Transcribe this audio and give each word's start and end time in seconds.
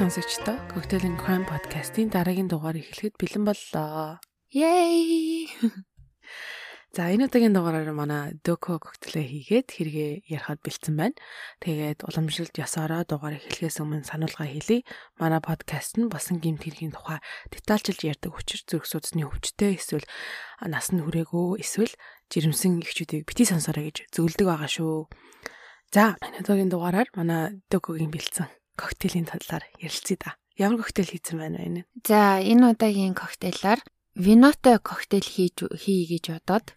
сонсогчдоо 0.00 0.56
Cocktail 0.72 1.04
and 1.04 1.20
Crime 1.20 1.44
podcast-ийн 1.44 2.08
дараагийн 2.08 2.48
дугаар 2.48 2.80
эхлэхэд 2.80 3.20
бэлэн 3.20 3.44
боллоо. 3.44 4.16
Yay! 4.48 5.44
За 6.96 7.12
энэ 7.12 7.28
удаагийн 7.28 7.52
дугаараар 7.52 7.92
манай 7.92 8.32
Доко 8.40 8.80
коктейлээ 8.80 9.28
хийгээд 9.28 9.68
хэрэгээ 9.68 10.12
ярихад 10.24 10.64
бэлдсэн 10.64 10.96
байна. 10.96 11.20
Тэгээд 11.60 12.08
уламжлалт 12.08 12.56
ясаараа 12.56 13.04
дугаар 13.04 13.44
эхлэхээс 13.44 13.84
өмнө 13.84 14.08
сануулга 14.08 14.48
хэлье. 14.48 14.88
Манай 15.20 15.44
подкаст 15.44 16.00
нь 16.00 16.08
басан 16.08 16.40
гимт 16.40 16.64
хэргийн 16.64 16.96
тухай 16.96 17.20
детальчилж 17.52 18.00
ярьдаг 18.00 18.32
хүчир 18.32 18.64
зүрх 18.64 18.88
судасны 18.88 19.28
өвчтөй 19.28 19.76
эсвэл 19.76 20.08
нас 20.64 20.96
нь 20.96 21.04
хүрээгүй 21.04 21.60
эсвэл 21.60 21.92
жирэмсэн 22.32 22.80
ихчүүдийг 22.80 23.28
бити 23.28 23.44
сонсороо 23.44 23.84
гэж 23.84 24.08
зөвлөдөг 24.16 24.48
байгаа 24.48 24.70
шүү. 24.72 25.12
За 25.92 26.16
энэ 26.24 26.40
удаагийн 26.40 26.72
дугаараар 26.72 27.12
манай 27.12 27.60
Докогийн 27.68 28.08
бэлдсэн 28.08 28.48
коктейлийн 28.80 29.28
талаар 29.28 29.68
ярилцъя 29.76 30.16
да. 30.16 30.30
Ямар 30.56 30.80
коктейл 30.80 31.12
хийсэн 31.12 31.36
байна 31.36 31.60
вэ? 31.60 31.84
За 32.08 32.40
энэ 32.40 32.72
удаагийн 32.72 33.12
коктейлаар 33.12 33.80
винотой 34.16 34.80
коктейл 34.80 35.24
хийж 35.24 35.68
хий 35.76 36.08
гэж 36.08 36.40
бодоод 36.40 36.72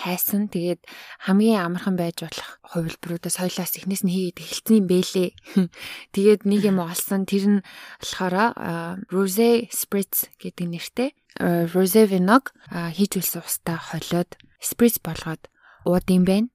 хайсан. 0.00 0.48
Тэгээд 0.48 0.80
хамгийн 1.28 1.60
амархан 1.60 1.94
байж 1.98 2.24
болох 2.24 2.62
хувилбаруудаа 2.64 3.30
соёлоос 3.30 3.76
эхнээс 3.76 4.02
нь 4.06 4.14
хийгээд 4.14 4.40
эхэлсэн 4.40 4.86
бэлээ. 4.88 5.30
Тэгээд 6.16 6.42
нэг 6.48 6.60
юм 6.64 6.78
олсон. 6.80 7.28
Тэр 7.28 7.60
нь 7.60 7.64
болохоор 8.00 8.56
Rosé 9.12 9.68
Spritz 9.68 10.32
гэдэг 10.40 10.66
нэртэй 10.72 11.10
Rosé 11.74 12.08
виног 12.08 12.56
хийж 12.72 13.20
үлсэн 13.20 13.44
устаа 13.44 13.76
холиод 13.76 14.40
сприц 14.58 14.98
болгоод 15.04 15.52
ууд 15.84 16.06
юм 16.08 16.24
байна. 16.24 16.48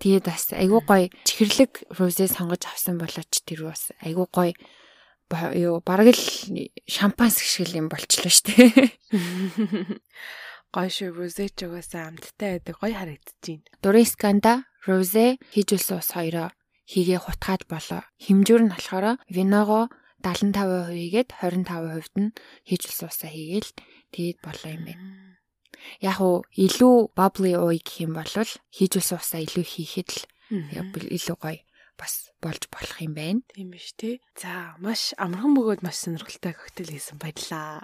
Тэгээд 0.00 0.24
бас 0.28 0.52
айгүй 0.52 0.80
гоё 0.84 1.06
чихэрлэг 1.24 1.72
Rosé 1.96 2.28
сонгож 2.28 2.66
авсан 2.68 3.00
болооч 3.00 3.32
тэр 3.46 3.70
бас 3.70 3.90
айгүй 4.02 4.26
гоё 4.28 4.52
юу 5.30 5.82
бараг 5.82 6.14
л 6.14 6.22
шампанс 6.86 7.42
шиг 7.42 7.74
юм 7.74 7.90
болчлоо 7.90 8.30
шүү 8.30 8.46
дээ. 8.46 8.70
Гоё 10.74 10.90
шүү 10.92 11.10
Rosé 11.16 11.48
ч 11.50 11.66
угаасаа 11.66 12.12
амттай 12.12 12.60
байдаг 12.60 12.76
гоё 12.78 12.94
харагдчихээн. 12.94 13.64
Дурисканда 13.82 14.68
Rosé 14.86 15.40
хийжүүлсэн 15.50 15.98
ус 15.98 16.10
хоёроо 16.14 16.54
хийгээ 16.86 17.18
хутгаад 17.22 17.62
болоо. 17.66 18.02
Хэмжүүр 18.22 18.62
нь 18.68 18.72
болохоор 18.74 19.18
виногоо 19.26 19.90
75% 20.22 20.94
хийгээд 20.94 21.28
25% 21.42 22.14
нь 22.22 22.30
хийжүүлсэн 22.68 23.08
усаа 23.10 23.30
хийгээл 23.30 23.70
тэгээд 24.14 24.38
болоо 24.42 24.70
юм 24.70 24.82
байна. 24.86 25.25
Яг 26.00 26.20
уу 26.20 26.44
илүү 26.54 27.12
bubbly 27.16 27.52
ууй 27.56 27.78
гэх 27.82 28.06
юм 28.06 28.18
бол 28.18 28.28
хийжүүлсэн 28.28 29.18
усаа 29.18 29.40
илүү 29.42 29.64
хийхэд 29.64 30.10
л 30.14 30.22
илүү 31.10 31.36
гоё 31.40 31.60
бас 31.96 32.30
болж 32.44 32.68
болох 32.68 33.00
юм 33.00 33.16
байна. 33.16 33.40
Тийм 33.52 33.72
биш 33.72 33.96
тий. 33.96 34.20
За 34.36 34.76
маш 34.78 35.16
амархан 35.16 35.56
бөгөөд 35.56 35.80
маш 35.80 36.04
сонирхолтой 36.04 36.52
коктейл 36.52 36.92
хийсэн 36.92 37.16
баярлаа. 37.16 37.80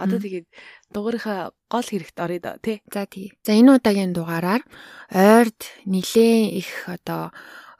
Одоо 0.00 0.18
тэгээд 0.18 0.48
дугаарынхаа 0.90 1.52
гол 1.68 1.86
хэрэгт 1.86 2.16
оръё 2.18 2.40
доо 2.40 2.56
тий. 2.58 2.80
За 2.88 3.04
тий. 3.04 3.36
За 3.44 3.52
энэ 3.52 3.76
удаагийн 3.76 4.16
дугаараар 4.16 4.64
ойрд 5.12 5.60
нилээн 5.84 6.56
их 6.56 6.88
одоо 6.88 7.30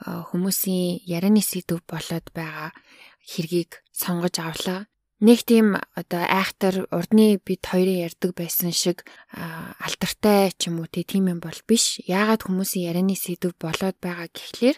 хүмүүсийн 0.05 1.01
ярианы 1.09 1.41
сэдв 1.41 1.81
болоод 1.89 2.29
байгаа 2.37 2.77
хэргийг 3.25 3.81
сонгож 3.89 4.37
авлаа 4.37 4.85
нэг 5.21 5.47
тийм 5.47 5.79
одоо 5.95 6.23
айхтар 6.27 6.91
урдны 6.91 7.39
бид 7.39 7.63
хоёрын 7.63 8.11
ярьдаг 8.11 8.35
байсан 8.35 8.75
шиг 8.75 9.07
алдартай 9.31 10.51
ч 10.59 10.73
юм 10.73 10.83
уу 10.83 10.89
тийм 10.91 11.31
юм 11.31 11.39
бол 11.39 11.61
биш. 11.69 12.01
Яагаад 12.07 12.43
хүмүүсийн 12.47 12.91
ярианы 12.91 13.15
сэдв 13.15 13.55
болоод 13.61 13.97
байгаа 14.03 14.27
гэхлээр 14.33 14.77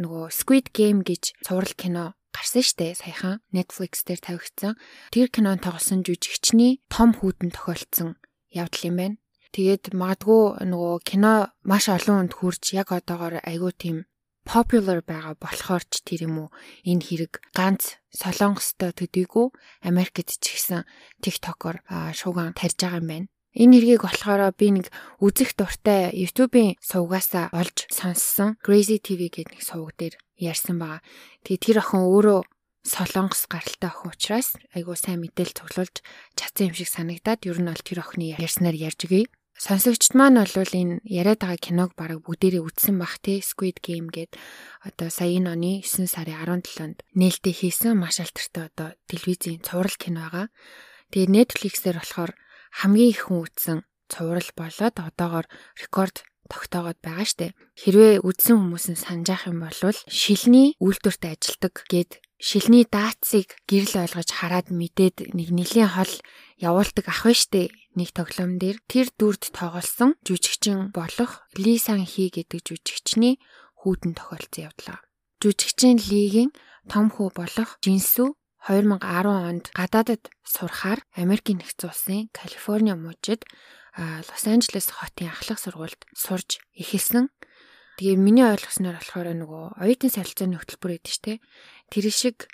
нөгөө 0.00 0.24
Squid 0.32 0.72
Game 0.76 1.00
гэж 1.00 1.40
цуврал 1.44 1.72
кино 1.76 2.04
гарсан 2.32 2.62
штэ 2.62 2.94
саяхан 2.94 3.40
Netflix 3.52 4.04
дээр 4.06 4.20
тавигдсан. 4.22 4.78
Тэр 5.10 5.28
кинонд 5.32 5.64
тоглосон 5.66 6.04
жүжигчний 6.06 6.80
том 6.92 7.16
хүүдэн 7.16 7.50
тохиолдсон 7.50 8.16
явдал 8.54 8.86
юм 8.86 8.96
байна. 8.96 9.16
Тэгээд 9.50 9.90
магадгүй 9.98 10.62
нөгөө 10.62 10.94
кино 11.02 11.50
маш 11.66 11.90
олон 11.90 12.30
хүнд 12.30 12.34
хүрч 12.38 12.64
яг 12.78 12.94
одоогоор 12.94 13.42
айгүй 13.42 13.72
тийм 13.74 13.96
popular 14.50 14.98
байгаа 15.06 15.38
болохоор 15.38 15.86
ч 15.86 16.02
тэр 16.02 16.26
юм 16.26 16.36
уу 16.42 16.48
энэ 16.82 17.06
хэрэг 17.06 17.32
ганц 17.54 18.02
солонгостой 18.10 18.90
төдийгүй 18.98 19.54
Америкт 19.86 20.26
ч 20.26 20.42
гэсэн 20.42 20.82
TikTok-оор 21.22 21.86
шууган 22.18 22.58
тарьж 22.58 22.82
байгаа 22.82 22.98
юм 22.98 23.06
байна. 23.06 23.28
Энэ 23.54 23.78
хэргийг 23.78 24.02
болохоор 24.02 24.50
би 24.58 24.68
нэг 24.74 24.86
үзэх 25.22 25.54
дуртай 25.54 26.10
YouTube-ийн 26.18 26.74
сувгаасаа 26.82 27.54
олж 27.54 27.86
сонссон. 27.94 28.58
Crazy 28.58 28.98
TV 28.98 29.30
гэдэг 29.30 29.54
нэг 29.54 29.62
сувг 29.62 29.94
дээр 29.94 30.14
ярьсан 30.38 30.82
байгаа. 30.82 31.02
Тэгээ 31.46 31.62
тэр 31.70 31.78
охин 31.82 32.02
өөрөө 32.10 32.40
солонгос 32.86 33.46
гаралтай 33.46 33.90
охин 33.90 34.10
учраас 34.10 34.54
айгуу 34.74 34.98
сайн 34.98 35.22
мэдээлэл 35.22 35.58
цуглуулж 35.62 36.02
чадсан 36.38 36.70
юм 36.70 36.78
шиг 36.78 36.90
санагдаад 36.90 37.46
ер 37.46 37.58
нь 37.62 37.70
бол 37.70 37.86
тэр 37.86 38.02
охины 38.02 38.34
ярьснаар 38.34 38.74
ярьж 38.74 39.06
өгье. 39.06 39.30
Сонсогчд 39.60 40.16
маань 40.16 40.40
бол 40.40 40.72
энэ 40.72 41.04
яриад 41.04 41.44
байгаа 41.44 41.60
киног 41.60 41.90
бараг 41.92 42.24
бүгдээрээ 42.24 42.64
үзсэн 42.64 42.96
бах 42.96 43.20
те 43.20 43.44
Squid 43.44 43.84
Game 43.84 44.08
гээд 44.08 44.40
одоо 44.88 45.12
сая 45.12 45.36
энэ 45.36 45.52
оны 45.52 45.72
9 45.84 46.08
сарын 46.08 46.64
17-нд 46.64 47.04
нээлттэй 47.12 47.52
хийсэн 47.52 47.92
маш 47.92 48.24
алдартай 48.24 48.72
одоо 48.72 48.96
телевизийн 49.04 49.60
цуврал 49.60 49.92
кино 50.00 50.24
байгаа. 50.24 50.46
Тэгээ 51.12 51.34
Netflix-ээр 51.36 52.00
болохоор 52.00 52.32
хамгийн 52.72 53.12
их 53.12 53.20
хүн 53.28 53.44
үзсэн 53.44 53.78
цуврал 54.08 54.50
болоод 54.56 54.96
одоогоор 54.96 55.46
рекорд 55.76 56.24
тогтоогод 56.48 56.96
байгаа 57.04 57.28
штэ. 57.28 57.52
Хэрвээ 57.76 58.24
үзсэн 58.24 58.56
хүмүүс 58.56 58.96
нь 58.96 59.02
санджаах 59.04 59.44
юм 59.44 59.60
бол 59.60 59.76
шилний 60.08 60.72
үйлдвэрт 60.80 61.36
ажилдаг 61.36 61.84
гээд 61.84 62.24
шилний 62.40 62.88
даацыг 62.88 63.60
гэрэл 63.68 64.08
ойлгож 64.08 64.30
хараад 64.32 64.72
мэдээд 64.72 65.36
нэг 65.36 65.48
нэлийн 65.52 65.92
хол 65.92 66.12
явуулдаг 66.56 67.06
ах 67.12 67.28
вэ 67.28 67.36
штэ 67.36 67.62
нэг 67.94 68.16
тоглоом 68.16 68.56
дээр 68.56 68.80
тэр 68.88 69.12
дүрд 69.12 69.52
тоглосон 69.52 70.16
жүжигчин 70.24 70.88
болох 70.96 71.44
Ли 71.60 71.76
Сан 71.76 72.00
Хи 72.08 72.32
гэдэг 72.32 72.64
жүжигчний 72.64 73.36
хүүтэн 73.84 74.16
тохиолдсон 74.16 74.72
явдлаа. 74.72 74.98
Жүжигчин 75.40 76.00
Лигийн 76.00 76.50
том 76.88 77.12
хүү 77.12 77.28
болох 77.36 77.76
Жинсү 77.84 78.32
2010 78.68 79.00
онд 79.24 79.64
гадаадад 79.72 80.28
сурахаар 80.44 81.00
Америкийн 81.16 81.60
нэгдсэн 81.60 81.88
улсын 81.88 82.28
Калифорни 82.32 82.92
мужид 82.92 83.44
Лос 83.96 84.44
Анжелес 84.44 84.88
хотын 84.92 85.32
ахлах 85.32 85.58
сургуульд 85.60 86.00
сурж 86.12 86.60
эхэлсэн. 86.76 87.32
Тэгээ 88.00 88.16
миний 88.16 88.48
ойлгосноор 88.48 88.96
болохоор 88.96 89.28
нөгөө 89.36 89.64
оюутан 89.76 90.08
солилцооны 90.08 90.56
хөтөлбөр 90.56 90.92
гэдэг 90.96 91.12
чинь 91.12 91.44
тэр 91.92 92.06
шиг 92.08 92.48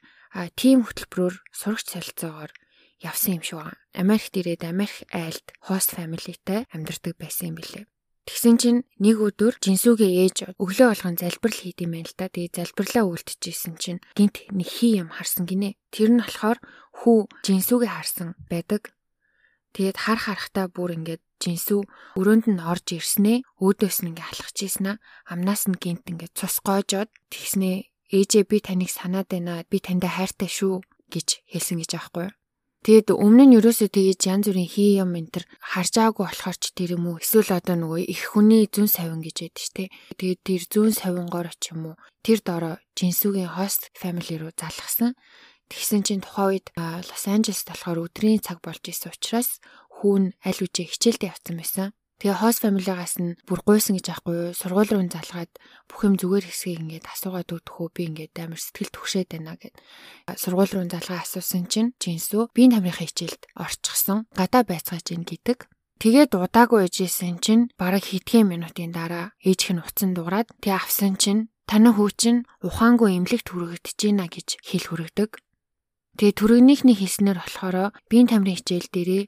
тим 0.58 0.82
хөтөлбөрөөр 0.82 1.34
сурагч 1.54 1.86
солилцоогоор 1.94 2.50
явсан 2.98 3.38
юм 3.38 3.46
шиг 3.46 3.62
байна. 3.62 3.78
Америкт 3.94 4.34
ирээд 4.34 4.66
Америк 4.66 5.06
айлд 5.14 5.46
хост 5.62 5.94
фамилитай 5.94 6.66
амьдардаг 6.74 7.14
байсан 7.14 7.54
юм 7.54 7.62
билээ. 7.62 7.86
Тэгсэн 8.26 8.58
чинь 8.58 8.82
нэг 8.98 9.22
өдөр 9.22 9.54
жинсүүгээ 9.62 10.12
ээж 10.26 10.36
өглөө 10.58 10.88
болгон 10.90 11.14
залбирал 11.14 11.62
хийд 11.62 11.78
юм 11.78 11.94
байна 11.94 12.10
л 12.10 12.18
та. 12.18 12.26
Тэгээ 12.26 12.58
залбирлаа 12.66 13.06
үлдчихсэн 13.06 13.78
чинь 13.78 14.02
гинт 14.18 14.50
нэг 14.50 14.66
хий 14.66 14.98
юм 14.98 15.14
харсан 15.14 15.46
гинэ. 15.46 15.78
Тэр 15.94 16.10
нь 16.10 16.26
болохоор 16.26 16.58
хүү 17.06 17.30
жинсүүгээ 17.46 17.92
харсан 17.94 18.34
байдаг. 18.50 18.90
Тэгээд 19.76 19.98
хар 20.00 20.16
харахтаа 20.24 20.66
бүр 20.72 20.96
ингээд 20.96 21.22
жинсүү 21.36 21.80
өрөөнд 22.16 22.48
нь 22.48 22.64
орж 22.64 22.96
ирснээ 22.96 23.44
өөдөөс 23.60 23.98
нь 24.00 24.08
ингээ 24.16 24.28
алхаж 24.32 24.56
ийсэн 24.64 24.96
амнаас 25.28 25.68
нь 25.68 25.76
гинт 25.76 26.08
ингээ 26.08 26.32
цус 26.32 26.64
гоожоод 26.64 27.12
тэгснээ 27.28 27.92
ээжээ 28.16 28.44
би 28.48 28.58
таныг 28.64 28.88
санаад 28.88 29.28
байна 29.28 29.68
би 29.68 29.76
таньда 29.84 30.08
хайртай 30.08 30.48
шүү 30.48 30.80
гэж 31.12 31.28
хэлсэн 31.52 31.76
гэж 31.84 31.92
аахгүй. 31.92 32.32
Тэгэд 32.86 33.18
өмнө 33.18 33.44
нь 33.50 33.56
ерөөсөө 33.58 33.88
тэгэж 33.90 34.20
янз 34.30 34.46
бүрийн 34.46 34.70
хий 34.70 35.02
юм 35.02 35.18
энэ 35.18 35.32
төр 35.34 35.44
харж 35.58 35.92
байгаагүй 35.98 36.22
болохоор 36.22 36.56
ч 36.62 36.64
тэр 36.70 36.90
юм 36.94 37.04
уу 37.10 37.18
эсвэл 37.18 37.58
одоо 37.58 37.76
нөгөө 37.82 38.00
их 38.14 38.22
хүний 38.30 38.70
зүн 38.70 38.86
савин 38.86 39.26
гэж 39.26 39.36
яддаг 39.42 39.64
штэ. 39.66 39.84
Тэгээд 40.14 40.40
тэр 40.46 40.62
зүн 40.70 40.90
савингоор 40.94 41.50
ч 41.58 41.74
юм 41.74 41.82
уу 41.90 41.94
тэр 42.22 42.38
дороо 42.46 42.74
жинсүүгийн 42.94 43.58
хост 43.58 43.90
family 43.90 44.38
руу 44.38 44.54
залгасан. 44.54 45.18
Тэгсэн 45.70 46.02
чинь 46.06 46.22
тухайн 46.22 46.62
үед 46.62 46.66
Лос 46.76 47.24
Анжелес 47.26 47.66
болохоор 47.66 48.06
өдрийн 48.06 48.42
цаг 48.42 48.62
болж 48.62 48.82
исэн 48.86 49.10
учраас 49.10 49.58
хүүн 49.98 50.36
аль 50.46 50.62
үжээ 50.62 50.86
хичээлдээ 50.92 51.30
явцсан 51.32 51.56
байсан. 51.58 51.88
Тэгээ 52.16 52.40
хост 52.40 52.64
фамилигаас 52.64 53.20
нь 53.20 53.36
бүр 53.44 53.60
гуйсан 53.60 54.00
гэж 54.00 54.06
аахгүй? 54.08 54.56
Сургууль 54.56 54.88
руу 54.88 55.04
залгаад 55.04 55.52
бүх 55.84 56.00
юм 56.00 56.16
зүгээр 56.16 56.48
хэсгийг 56.48 56.80
ингээд 56.80 57.12
асуугаад 57.12 57.52
өгдөхөө 57.52 57.88
би 57.92 58.02
ингээд 58.08 58.34
амар 58.40 58.56
сэтгэл 58.56 58.88
түгшээд 58.88 59.28
байна 59.36 59.60
гэд. 59.60 59.76
Сургууль 60.32 60.72
руу 60.72 60.88
залгаа 60.88 61.20
асуусан 61.20 61.68
чинь 61.68 61.92
жинсүү 62.00 62.56
биеийн 62.56 62.72
тамирын 62.72 63.04
хичээлд 63.04 63.42
орчихсон. 63.52 64.24
Гадаа 64.32 64.64
байцгааж 64.64 65.12
ийн 65.12 65.28
гэдэг. 65.28 65.68
Тэгээд 66.00 66.32
удаагүй 66.40 66.88
ээжсэн 66.88 67.36
чинь 67.44 67.68
бараг 67.76 68.08
хэдхэн 68.08 68.48
минутын 68.48 68.96
дараа 68.96 69.36
ээжх 69.44 69.76
нь 69.76 69.84
уцсан 69.84 70.16
дуурайд 70.16 70.48
тэг 70.64 70.72
авсан 70.80 71.20
чинь 71.20 71.52
таны 71.68 71.92
хүү 71.92 72.10
чинь 72.16 72.40
ухаангүй 72.64 73.16
эмнэлэгт 73.16 73.48
хүрэгдэж 73.52 73.98
байна 74.08 74.24
гэж 74.28 74.48
хэл 74.64 74.88
хүрэгдэг. 74.88 75.30
Тэгээ 76.16 76.32
төрөгнийхний 76.32 76.96
хэлснээр 76.96 77.44
болохоор 77.44 77.92
биеийн 78.08 78.32
тамирын 78.32 78.56
хичээл 78.56 78.88
дээрээ 78.88 79.24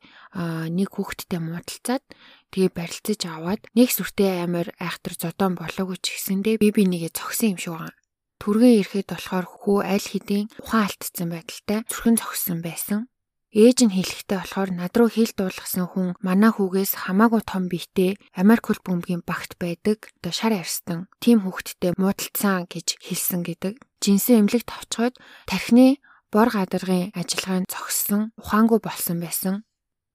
нэг 0.72 0.88
хүүхэдтэй 0.88 1.36
муудалцаад 1.36 2.04
тэгээ 2.48 2.70
барилцаж 2.72 3.20
аваад 3.28 3.60
нэг 3.76 3.92
сүртэй 3.92 4.40
амар 4.40 4.72
айхтар 4.80 5.12
зодон 5.20 5.52
болоогүй 5.60 6.00
ч 6.00 6.16
гэсэндээ 6.16 6.56
би 6.56 6.72
би 6.72 6.88
нэгэ 6.88 7.12
зогсон 7.12 7.52
юм 7.52 7.60
шиг 7.60 7.76
байна. 7.76 7.92
түргэн 8.40 8.80
ирэхэд 8.80 9.08
болохоор 9.12 9.46
хүү 9.52 9.78
аль 9.84 10.08
хэдийн 10.08 10.48
ухаан 10.64 10.88
алдсан 10.88 11.28
байдалтай 11.28 11.78
зүрхэн 11.92 12.16
зогссон 12.16 12.58
байсан. 12.64 13.00
Ээж 13.52 13.78
нь 13.84 13.92
хэлэхдээ 13.92 14.38
болохоор 14.40 14.70
над 14.72 14.92
руу 14.96 15.12
хил 15.12 15.32
дуулгасан 15.36 15.92
хүн 15.92 16.16
манай 16.24 16.52
хүүгээс 16.56 17.04
хамаагүй 17.04 17.42
том 17.44 17.68
биетэй 17.68 18.16
Америк 18.32 18.64
хөл 18.68 18.80
бөмбөгийн 18.80 19.24
багт 19.28 19.60
байдаг. 19.60 20.08
Одоо 20.20 20.32
шар 20.32 20.56
арстан 20.56 21.08
тим 21.20 21.44
хүүхэдтэй 21.44 21.92
муудалцсан 22.00 22.68
гэж 22.68 23.00
хэлсэн 23.00 23.40
гэдэг. 23.44 23.74
Жинсэн 24.04 24.44
эмнэлэгт 24.44 24.68
авчгаад 24.68 25.16
тархины 25.48 26.00
бор 26.32 26.48
гадаргын 26.52 27.10
ажиллагаанд 27.20 27.72
зогссон 27.72 28.22
ухаангүй 28.40 28.80
болсон 28.84 29.16
байсан. 29.24 29.64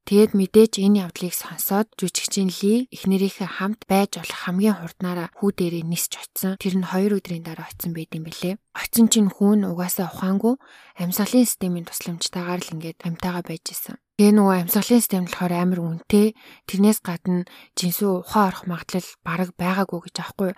Тэгэд 0.03 0.35
мэдээж 0.35 0.73
энэ 0.83 1.07
явдлыг 1.07 1.31
сонсоод 1.31 1.87
жүжигчин 1.95 2.51
Ли 2.59 2.91
эхнэрийнхээ 2.91 3.49
хамт 3.55 3.87
байж 3.87 4.19
болох 4.19 4.39
хамгийн 4.43 4.75
хурднаараа 4.83 5.31
хүү 5.39 5.49
дээрээ 5.55 5.87
нисч 5.87 6.19
очисон. 6.19 6.59
Тэр 6.59 6.75
нь 6.75 6.87
2 6.91 7.15
өдрийн 7.15 7.47
дараа 7.47 7.71
очисон 7.71 7.95
байт 7.95 8.11
юм 8.11 8.27
бэлээ. 8.27 8.59
Очисон 8.75 9.07
чинь 9.07 9.31
хүүн 9.31 9.63
угаасаа 9.63 10.11
ухаангүй 10.11 10.59
амьсгалын 10.99 11.47
системийн 11.47 11.87
тусламжтайгаар 11.87 12.61
л 12.67 12.73
ингээд 12.75 12.99
амьтаага 13.07 13.47
байж 13.47 13.63
исэн. 13.71 13.95
Тэгээ 14.13 14.37
нөгөө 14.37 14.55
амьсгалын 14.61 15.01
систем 15.01 15.25
болохоор 15.25 15.53
амар 15.57 15.79
үнэтэй. 15.81 16.37
Тэрнээс 16.69 16.99
гадна 17.01 17.49
жинсүү 17.73 18.21
ухаан 18.21 18.45
орох 18.53 18.63
магадлал 18.69 19.09
бараг 19.25 19.49
байгаагүй 19.57 19.99
гэж 20.05 20.15
аахгүй. 20.21 20.51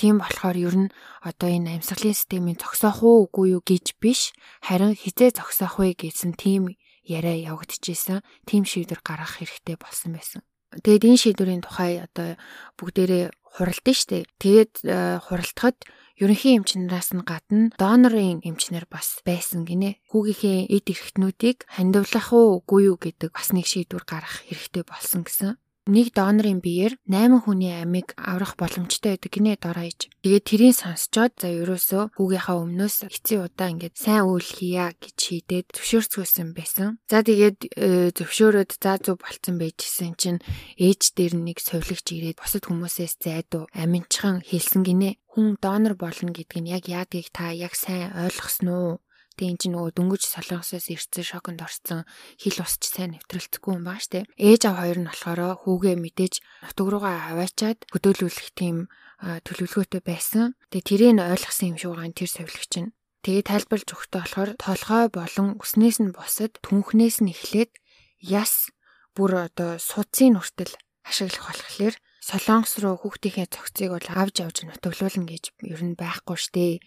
Тийм 0.00 0.16
болохоор 0.16 0.56
ер 0.56 0.76
нь 0.88 0.92
одоо 1.20 1.48
энэ 1.52 1.76
амьсгалын 1.76 2.16
системийн 2.16 2.56
зогсоох 2.56 3.04
уу 3.04 3.28
үгүй 3.28 3.52
юу 3.52 3.60
гэж 3.60 4.00
биш. 4.00 4.32
Харин 4.64 4.96
хизээ 4.96 5.36
зогсоох 5.36 5.76
вэ 5.76 5.92
гэсэн 5.92 6.40
тийм 6.40 6.72
яриа 7.04 7.54
явагдчихсэн. 7.54 8.22
Тим 8.46 8.64
шийдвэр 8.64 9.00
гаргах 9.02 9.38
хэрэгтэй 9.38 9.76
болсон 9.76 10.16
байсан. 10.16 10.42
Тэгээд 10.72 11.04
энэ 11.04 11.20
шийдвэрийн 11.20 11.62
тухай 11.62 12.00
одоо 12.00 12.40
бүгдээрээ 12.80 13.24
хуралдсан 13.44 13.92
шүү 13.92 14.08
дээ. 14.08 14.24
Тэгээд 14.40 14.72
э, 14.88 15.20
хуралдахад 15.20 15.76
ерөнхий 16.16 16.56
эмчнээс 16.56 17.12
нь 17.12 17.24
гадна 17.28 17.68
донорын 17.76 18.40
эмчнэр 18.40 18.88
бас 18.88 19.20
байсан 19.20 19.68
гинэ. 19.68 20.00
Хүүгийнхээ 20.08 20.72
эд 20.72 20.86
эрхтнүүдийг 20.88 21.68
хандивлах 21.68 22.32
уу 22.32 22.64
үгүй 22.64 22.88
юу 22.88 22.96
гэдэг 22.96 23.36
бас 23.36 23.52
нэг 23.52 23.68
шийдвэр 23.68 24.08
гаргах 24.08 24.48
хэрэгтэй 24.48 24.84
болсон 24.88 25.28
гэсэн 25.28 25.60
нэг 25.90 26.14
донорын 26.14 26.62
биеэр 26.62 26.94
8 27.10 27.42
хүний 27.42 27.74
амийг 27.74 28.14
аврах 28.14 28.54
боломжтой 28.54 29.18
байдаг 29.18 29.32
гинэ 29.34 29.58
доройж. 29.58 30.14
Тэгээд 30.22 30.44
тэрийг 30.46 30.74
сонсчоод 30.78 31.34
за 31.42 31.50
ерөөсөө 31.50 32.14
хүүгийнхаа 32.14 32.56
өмнөөс 32.62 33.10
хэцүү 33.10 33.38
удаа 33.50 33.74
ингээд 33.74 33.98
сайн 33.98 34.30
үйл 34.30 34.46
хийя 34.46 34.94
гэж 34.94 35.16
шийдээд 35.18 35.66
зөвшөөрцгөөсөн 35.74 36.48
байсан. 36.54 37.02
За 37.10 37.26
тэгээд 37.26 37.58
э, 37.74 38.14
зөвшөөрөөд 38.14 38.70
за 38.78 38.92
зүг 39.02 39.18
болцсон 39.18 39.58
байжсэн 39.58 40.14
чинь 40.14 40.40
ээж 40.78 41.18
дээр 41.18 41.34
нэг 41.34 41.58
совлогч 41.58 42.06
ирээд 42.14 42.38
бусад 42.38 42.70
хүмүүсээс 42.70 43.18
зайдуу 43.18 43.66
аминчхан 43.74 44.46
хэлсэн 44.46 44.86
гинэ. 44.86 45.18
Хүн 45.34 45.58
донор 45.58 45.98
болно 45.98 46.30
гэдг 46.30 46.62
нь 46.62 46.70
яг 46.70 46.86
яадгийг 46.86 47.34
та 47.34 47.50
яг 47.50 47.74
сайн 47.74 48.14
ойлгосон 48.14 48.68
уу? 48.70 48.92
Тэгээ 49.36 49.52
эн 49.52 49.58
чинь 49.60 49.74
нөгөө 49.76 49.92
дөнгөж 49.96 50.22
солонгосоос 50.28 50.86
ирсэн 50.92 51.24
шоконд 51.24 51.60
орсон 51.64 52.04
хил 52.36 52.58
усч 52.60 52.82
сайн 52.88 53.16
нэвтрэлцэхгүй 53.16 53.72
юм 53.76 53.84
баа 53.88 53.98
штэ. 53.98 54.28
Ээж 54.36 54.62
ав 54.68 54.76
хоёр 54.80 54.98
нь 55.00 55.08
болохоор 55.08 55.40
хүүгээ 55.64 55.96
мэдээж 55.96 56.34
нутг 56.68 56.86
руугаа 56.88 57.32
аваачаад 57.32 57.78
хөдөөлүүлэх 57.92 58.48
тийм 58.52 58.76
төлөвлөгөөтэй 59.22 60.02
байсан. 60.02 60.58
Тэгээ 60.68 60.88
тэрийг 61.14 61.18
ойлгосон 61.22 61.68
юм 61.72 61.76
шиг 61.78 61.90
байгаа 61.94 62.12
тэр 62.12 62.30
совилогч 62.30 62.72
нь. 62.82 62.92
Тэгээ 63.22 63.44
тайлбарлаж 63.46 63.88
өгөхдөө 63.94 64.18
болохоор 64.18 64.50
толгой 64.58 65.04
болон 65.14 65.48
өснээс 65.62 65.98
нь 66.02 66.10
босод 66.10 66.58
түнхнээс 66.58 67.22
нь 67.22 67.30
эхлээд 67.30 67.70
яс 68.18 68.74
бүр 69.14 69.46
одоо 69.46 69.78
судсын 69.78 70.34
нүртэл 70.34 70.74
ашиглах 71.06 71.54
болохоор 71.54 71.94
солонгос 72.18 72.74
руу 72.82 72.98
хүүхдийнхээ 72.98 73.46
цогцыг 73.54 73.90
бол 73.94 74.08
авж 74.10 74.34
явж 74.42 74.56
нутаглуулна 74.66 75.26
гэж 75.30 75.44
ер 75.62 75.82
нь 75.86 75.94
байхгүй 75.94 76.38
штэ 76.38 76.82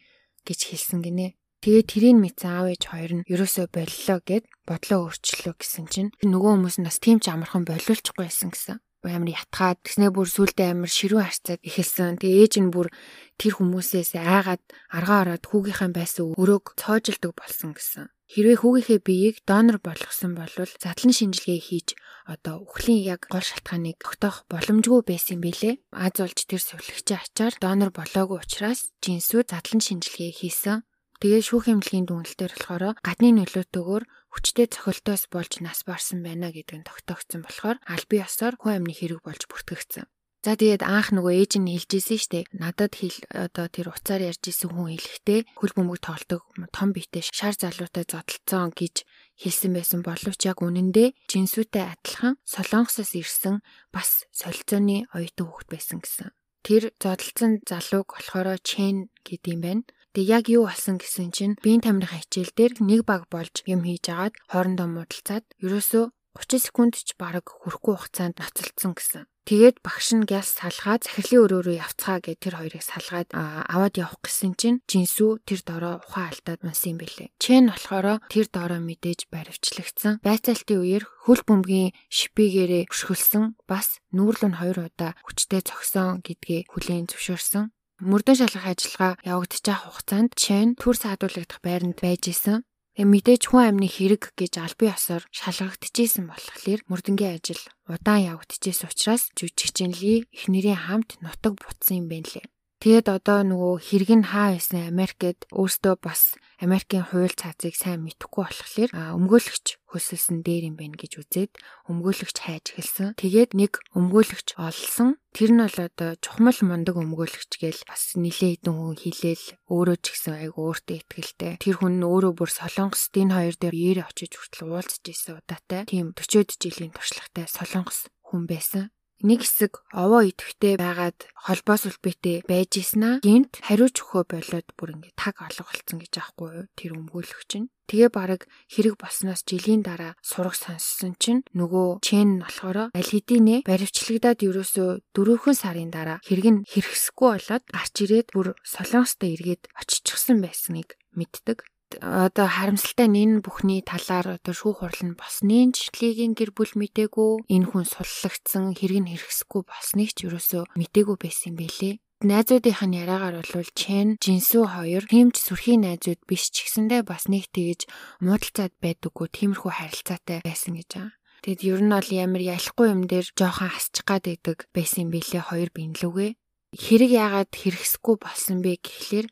гэж 0.48 0.60
хэлсэн 0.76 1.00
гинэ. 1.08 1.40
Тэгээ 1.66 1.84
тэрийг 1.90 2.18
мэдсэн 2.22 2.52
аав 2.54 2.68
ээж 2.70 2.84
хоёр 2.94 3.12
нь 3.18 3.26
ерөөсөө 3.26 3.66
боллоо 3.74 4.20
гэд 4.22 4.46
бодлоо 4.70 5.10
өөрчлөлөө 5.10 5.56
гэсэн 5.58 5.86
чинь 5.90 6.14
нөгөө 6.22 6.52
хүмүүс 6.62 6.78
нь 6.78 6.86
бас 6.86 7.02
тийм 7.02 7.18
ч 7.18 7.34
амархан 7.34 7.66
болиулчихгүй 7.66 8.22
байсан 8.22 8.54
гэсэн 8.54 8.78
амар 9.10 9.34
ятгаад 9.34 9.82
тэгснээ 9.86 10.12
бүр 10.14 10.30
сүулдэ 10.30 10.64
амар 10.74 10.90
ширүүн 10.90 11.26
харцаад 11.26 11.62
эхэлсэн. 11.62 12.18
Тэгээ 12.22 12.42
ээж 12.42 12.54
нь 12.62 12.74
бүр 12.74 12.90
тэр 13.38 13.54
хүмүүсээс 13.58 14.18
айгаад 14.18 14.64
аргаа 14.90 15.20
ороод 15.38 15.46
хүүгийнхээ 15.46 15.92
байсан 15.94 16.34
өрөөг 16.34 16.66
цоожилдог 16.78 17.34
болсон 17.38 17.78
гэсэн. 17.78 18.10
Хэрвээ 18.26 18.58
хүүгийнхээ 18.66 19.00
биеийг 19.06 19.38
донор 19.46 19.78
болгосон 19.78 20.34
бол 20.34 20.50
задлан 20.82 21.14
шинжилгээ 21.14 21.62
хийж 21.62 21.94
одоо 22.26 22.66
үхлийн 22.66 23.06
яг 23.06 23.30
гол 23.30 23.46
шалтгааныг 23.46 24.02
тогтоох 24.02 24.50
боломжгүй 24.50 25.02
байсан 25.06 25.38
бэлээ. 25.46 25.78
Аз 25.94 26.18
болж 26.18 26.40
тэр 26.50 26.62
сувлагчийн 26.62 27.22
ачаар 27.22 27.54
донор 27.62 27.94
болоогүй 27.94 28.42
учраас 28.42 28.90
жинсүү 29.06 29.46
задлан 29.46 29.82
шинжилгээ 29.86 30.34
хийсэн. 30.34 30.82
Тэгээ 31.24 31.42
шүүх 31.48 31.66
эмнэлгийн 31.72 32.06
дүгнэлтээр 32.12 32.54
болохоор 32.56 32.84
гадны 33.00 33.30
нөлөөтэйгөр 33.40 34.04
хүчтэй 34.36 34.68
цохилтоос 34.68 35.32
болж 35.32 35.52
нас 35.64 35.88
барсан 35.88 36.20
байна 36.20 36.52
гэдэг 36.52 36.76
нь 36.84 36.88
тогтоогдсон 36.88 37.42
болохоор 37.48 37.78
аль 37.88 38.06
бие 38.12 38.28
ёсоор 38.28 38.60
хүн 38.60 38.84
амны 38.84 38.92
хэрэг 38.92 39.24
болж 39.24 39.48
бүртгэгдсэн. 39.48 40.12
За 40.46 40.54
тэгээд 40.54 40.86
анх 40.86 41.10
нөгөө 41.10 41.34
ээж 41.42 41.58
нь 41.58 41.74
хэлжсэн 41.74 42.20
штэ. 42.22 42.46
Надад 42.54 42.94
хэл 42.94 43.18
одоо 43.34 43.66
тэр 43.66 43.90
уцаар 43.90 44.30
ярьж 44.30 44.46
исэн 44.46 44.78
хүн 44.78 44.94
хэлэхдээ 44.94 45.40
хөл 45.58 45.74
бөмбөг 45.74 46.06
тоглодог 46.06 46.46
том 46.70 46.94
биетэй 46.94 47.26
шар 47.26 47.58
залуутай 47.58 48.06
зодтолцсон 48.06 48.70
гэж 48.78 49.10
хэлсэн 49.42 49.74
байсан 49.74 50.06
боловч 50.06 50.46
яг 50.46 50.62
үнэндээ 50.62 51.18
жинсүүтэй 51.34 51.98
адилхан 51.98 52.38
солонгосоос 52.46 53.18
ирсэн 53.18 53.66
бас 53.90 54.30
солилцооны 54.38 55.10
оюутан 55.18 55.50
хүүхэд 55.50 55.70
байсан 55.74 55.98
гэсэн. 56.06 56.30
Тэр 56.62 56.94
зодтолцсон 57.02 57.66
залууг 57.66 58.14
болохоор 58.14 58.62
Чен 58.62 59.10
гэдэм 59.26 59.60
байна. 59.66 59.90
Тэгээ 60.16 60.32
яг 60.32 60.46
юу 60.48 60.64
болсон 60.72 60.96
гэсэн 60.96 61.36
чинь 61.36 61.60
биеийн 61.60 61.84
тамирын 61.84 62.24
хичээл 62.24 62.56
дээр 62.56 62.74
нэг 62.80 63.04
баг 63.04 63.28
болж 63.28 63.68
юм 63.68 63.84
хийж 63.84 64.08
агаад 64.16 64.40
хоорондоо 64.48 64.88
муудалцаад 64.88 65.44
ерөөсөө 65.60 66.06
30 66.40 66.72
секунд 66.72 66.96
ч 66.96 67.20
бараг 67.20 67.44
хүрэхгүй 67.44 67.96
хугацаанд 68.00 68.40
ноцолцсон 68.40 68.96
гэсэн. 68.96 69.28
Тэгээд 69.46 69.86
багш 69.86 70.08
нь 70.18 70.26
гялс 70.26 70.58
салгаад 70.58 71.06
захирлын 71.06 71.44
өрөөрөө 71.46 71.78
явцгаа 71.78 72.18
гэж 72.18 72.38
тэр 72.42 72.56
хоёрыг 72.58 72.82
салгаад 72.82 73.30
аваад 73.36 73.94
явах 74.00 74.18
гэсэн 74.26 74.58
чинь 74.58 74.82
жинсүү 74.90 75.46
тэр 75.46 75.62
дороо 75.62 76.02
ухаан 76.02 76.34
алдаад 76.34 76.66
унсан 76.66 76.98
юм 76.98 77.00
бэлээ. 77.04 77.30
Чэн 77.38 77.70
болохоор 77.70 78.26
тэр 78.26 78.46
дороо 78.50 78.82
мэдээж 78.82 79.30
баривчлагдсан. 79.30 80.26
Байцаалтын 80.26 80.82
үеэр 80.82 81.04
хөл 81.30 81.44
бөмбөгийн 81.46 81.94
шипигээрээ 82.10 82.90
хөшгөлсөн 82.90 83.54
бас 83.70 84.02
нүүрлэн 84.16 84.58
хоёр 84.58 84.90
удаа 84.90 85.14
хүчтэй 85.28 85.62
цогсон 85.62 86.26
гэдгээ 86.26 86.66
хүлээн 86.72 87.06
зөвшөөрсөн. 87.06 87.75
Мөрдөн 88.04 88.36
шалгах 88.36 88.68
ажиллагаа 88.76 89.14
байгаа 89.24 89.80
хугацаанд 89.80 90.32
Чен 90.36 90.76
төр 90.76 90.96
саадуулагдах 91.00 91.64
байранд 91.64 91.96
байж 92.04 92.28
исэн. 92.28 92.68
Тэгээ 93.00 93.08
мэдээж 93.08 93.44
хүн 93.48 93.64
амны 93.72 93.88
хэрэг 93.88 94.36
гэж 94.36 94.54
албан 94.60 94.92
ёсоор 94.92 95.24
шалгагдчихсэн 95.32 96.28
болохоор 96.28 96.82
мөрдөнгийн 96.92 97.40
ажил 97.40 97.64
удаан 97.88 98.36
явагдчихсэн 98.36 98.92
учраас 98.92 99.24
жүжигчин 99.40 99.96
Ли 99.96 100.28
эхнэрийн 100.36 100.80
хамт 100.92 101.20
нутаг 101.24 101.56
бутсан 101.56 102.04
юм 102.04 102.08
байна 102.12 102.28
лээ. 102.36 102.48
Тэгэд 102.86 103.10
одоо 103.10 103.42
нөгөө 103.42 103.82
хэрэг 103.82 104.12
нь 104.14 104.30
хаа 104.30 104.54
байсан 104.54 104.86
Америкт 104.86 105.50
өөртөө 105.50 106.06
бас 106.06 106.38
Америкийн 106.62 107.02
хууль 107.10 107.34
цаазыг 107.34 107.74
сайн 107.74 108.06
мэдэхгүй 108.06 108.46
болохоор 108.46 108.92
өмгөөлөгч 108.94 109.82
хөлсөлсөн 109.90 110.46
дээр 110.46 110.70
юм 110.70 110.78
байна 110.78 110.94
гэж 110.94 111.18
үзээд 111.18 111.58
өмгөөлөгч 111.90 112.38
хайж 112.46 112.78
эхэлсэн. 112.78 113.18
Тэгээд 113.18 113.58
нэг 113.58 113.82
өмгөөлөгч 113.98 114.62
олсон. 114.62 115.18
Тэр 115.34 115.58
нь 115.58 115.66
бол 115.66 115.80
одоо 115.82 116.14
чухмал 116.22 116.60
мундаг 116.62 116.96
өмгөөлөгч 117.02 117.52
гээл 117.58 117.82
бас 117.90 118.14
нилээ 118.22 118.62
хэдэн 118.62 118.78
хүн 118.78 118.96
хилээл 119.02 119.46
өөрөө 119.66 119.98
ч 119.98 120.06
гэсэн 120.14 120.34
айгу 120.46 120.70
өөртөө 120.70 120.98
ихтэй. 121.02 121.58
Тэр 121.58 121.76
хүн 121.82 121.98
нь 121.98 122.06
өөрөө 122.06 122.38
бүр 122.38 122.54
солонгос 122.54 123.10
энэ 123.18 123.34
хоёр 123.34 123.56
дээр 123.58 123.76
иерэ 123.82 124.04
очиж 124.06 124.38
хүртэл 124.38 124.70
уулзж 124.70 125.02
ирсэн 125.10 125.42
удаатай. 125.42 125.90
Тийм 125.90 126.14
40 126.14 126.54
жилийн 126.62 126.94
туршлагатай 126.94 127.50
солонгос 127.50 128.14
хүн 128.30 128.46
байсан 128.46 128.94
нэг 129.26 129.42
хэсэг 129.42 129.82
овоо 129.90 130.22
идэвхтэй 130.30 130.78
байгаад 130.78 131.18
холбоос 131.34 131.90
үлбэтэй 131.90 132.46
байж 132.46 132.72
ийснаа 132.78 133.18
гинт 133.26 133.58
хариуч 133.66 134.06
өгөө 134.06 134.24
болоод 134.30 134.68
бүр 134.78 134.94
ингээ 134.94 135.18
таг 135.18 135.42
алга 135.42 135.66
болсон 135.66 135.98
гэж 135.98 136.14
аахгүй 136.22 136.50
юу? 136.54 136.66
Тэр 136.78 136.92
өмгөөлөгч 136.94 137.52
нь 137.58 137.70
тэгээ 137.90 138.10
баг 138.14 138.46
хэрэг 138.70 138.96
болсноос 139.02 139.42
жилийн 139.46 139.82
дараа 139.82 140.14
сураг 140.22 140.54
сонссон 140.54 141.18
чинь 141.18 141.46
нөгөө 141.58 142.06
чен 142.06 142.38
нь 142.38 142.44
болохоор 142.46 142.94
аль 142.94 143.12
хэдийнэ 143.14 143.66
баривчлагдаад 143.66 144.40
ерөөсөө 144.46 144.90
дөрөвхөн 145.14 145.58
сарын 145.58 145.90
дараа 145.94 146.18
хэрэг 146.26 146.48
нь 146.54 146.64
хэрэгсэхгүй 146.66 147.30
болоод 147.34 147.64
гарч 147.70 147.96
ирээд 148.06 148.28
бүр 148.34 148.48
солонгостой 148.62 149.38
эргээд 149.38 149.70
очичихсан 149.78 150.42
байсныг 150.42 150.98
мэддэг 151.14 151.66
одоо 152.02 152.48
харамсалтай 152.50 153.08
нь 153.10 153.20
энэ 153.24 153.44
бүхний 153.46 153.82
талаар 153.86 154.42
одоо 154.42 154.54
шүүх 154.58 154.82
хурал 154.82 155.04
нь 155.06 155.20
боснын 155.20 155.70
жишлигийн 155.76 156.34
гэр 156.34 156.52
бүл 156.58 156.74
мдээгүй 156.76 157.46
энэ 157.56 157.68
хүн 157.70 157.86
суллагдсан 157.86 158.74
хэрэг 158.78 159.00
нь 159.06 159.12
хэрэгсэхгүй 159.14 159.62
болсныг 159.70 160.10
ч 160.18 160.26
юусоо 160.28 160.64
мдээгүй 160.74 161.18
байсан 161.22 161.54
юм 161.54 161.56
бэлээ. 161.62 161.96
Найзуудынх 162.26 162.82
нь 162.88 162.98
яриагаар 162.98 163.44
бол 163.44 163.70
Чен, 163.76 164.18
Жинсүү 164.24 164.66
хоёр 164.72 165.04
хэмж 165.06 165.36
сүрхийн 165.36 165.84
найзууд 165.86 166.22
биш 166.26 166.50
ч 166.50 166.66
гэсэндээ 166.66 167.04
бас 167.06 167.28
нэг 167.30 167.52
тэгж 167.54 167.86
муудалцаад 168.24 168.74
байдаггүй 168.82 169.28
тиймэрхүү 169.36 169.72
харилцаатай 169.76 170.40
байсан 170.42 170.80
гэж 170.80 170.90
байгаа. 170.96 171.14
Тэгэд 171.44 171.62
ер 171.70 171.82
нь 171.86 171.94
бол 171.94 172.10
ямар 172.10 172.42
ялахгүй 172.42 172.88
юм 172.90 173.02
дээр 173.06 173.28
жоохон 173.38 173.70
хасчих 173.70 174.08
гад 174.10 174.26
байдаг 174.26 174.66
байсан 174.74 175.06
юм 175.06 175.10
билээ 175.14 175.44
хоёр 175.46 175.70
бинлүүгээ. 175.76 176.32
Хэрэг 176.74 177.12
яагаад 177.14 177.52
хэрэгсэхгүй 177.54 178.16
болсон 178.18 178.58
бэ 178.66 178.82
гэхлээр 178.82 179.28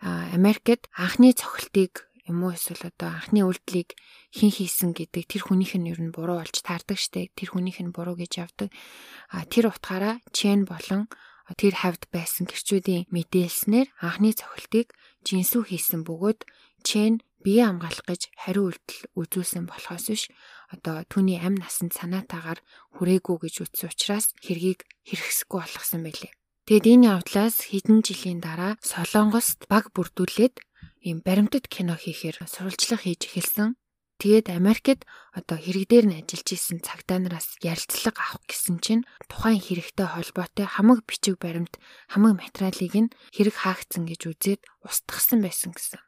Америкт 0.00 0.88
анхны 0.92 1.32
цохилтыг 1.32 2.06
юм 2.26 2.42
уу 2.42 2.52
эсвэл 2.52 2.90
одоо 2.90 3.14
анхны 3.14 3.46
үйлдэлийг 3.46 3.94
хэн 4.34 4.50
хийсэн 4.50 4.90
гэдэг 4.92 5.24
тэр 5.30 5.42
хүнийх 5.46 5.78
нь 5.78 5.88
ер 5.88 6.00
нь 6.02 6.10
буруу 6.10 6.42
болж 6.42 6.56
таардаг 6.60 6.98
штэ. 6.98 7.30
Тэр 7.38 7.54
хүнийх 7.54 7.78
нь 7.80 7.94
буруу 7.94 8.18
гэж 8.18 8.32
явдаг. 8.42 8.68
А 9.30 9.46
тэр 9.46 9.70
утгаараа 9.70 10.18
Чен 10.34 10.66
болон 10.66 11.06
тэр 11.54 11.78
хавьд 11.78 12.10
байсан 12.10 12.50
гэрчүүдийн 12.50 13.06
мэдээлснээр 13.14 13.88
анхны 14.02 14.34
цохилтыг 14.34 14.90
жинсүү 15.22 15.62
хийсэн 15.70 16.02
бөгөөд 16.02 16.42
Чен 16.82 17.22
бие 17.46 17.62
хамгаалах 17.62 18.02
гэж 18.10 18.34
хариу 18.34 18.74
үйлдэл 18.74 19.00
үзүүлсэн 19.14 19.70
болохоос 19.70 20.06
биш 20.10 20.24
одоо 20.74 21.06
түүний 21.06 21.38
амь 21.38 21.54
насанд 21.62 21.94
санаатаагаар 21.94 22.58
хүрээгүй 22.98 23.36
гэж 23.46 23.54
үзсэн 23.62 23.90
учраас 23.94 24.34
хэргийг 24.42 24.82
хэрэгсэхгүй 25.06 25.62
болгосон 25.62 26.02
байлээ. 26.02 26.34
Тэгэд 26.66 26.98
энэ 26.98 27.06
явдлаас 27.14 27.70
хэдэн 27.70 28.02
жилийн 28.02 28.42
дараа 28.42 28.74
Солонгост 28.82 29.70
баг 29.70 29.94
бүрдүүлээд 29.94 30.58
ийм 31.06 31.22
баримтат 31.22 31.70
кино 31.70 31.94
хийхээр 31.94 32.42
сурвалжлах 32.42 33.06
хийж 33.06 33.22
эхэлсэн. 33.30 33.78
Тэгээд 34.18 34.50
Америкт 34.50 35.06
одоо 35.30 35.62
хэрэг 35.62 35.86
дээр 35.86 36.06
нь 36.10 36.18
ажиллаж 36.26 36.48
исэн 36.50 36.82
цагдаа 36.82 37.22
нараас 37.22 37.54
ярилцлага 37.62 38.18
авах 38.18 38.50
гэсэн 38.50 38.82
чинь 38.82 39.06
тухайн 39.30 39.62
хэрэгтэй 39.62 40.10
холбоотой 40.10 40.66
хамаг 40.66 41.06
бичиг 41.06 41.38
баримт, 41.38 41.78
хамаг 42.10 42.34
материалыг 42.34 42.94
нь 42.98 43.14
хэрэг 43.30 43.54
хаагдсан 43.62 44.02
гэж 44.10 44.20
үзээд 44.26 44.60
устгасан 44.82 45.46
байсан 45.46 45.70
гэсэн. 45.70 46.02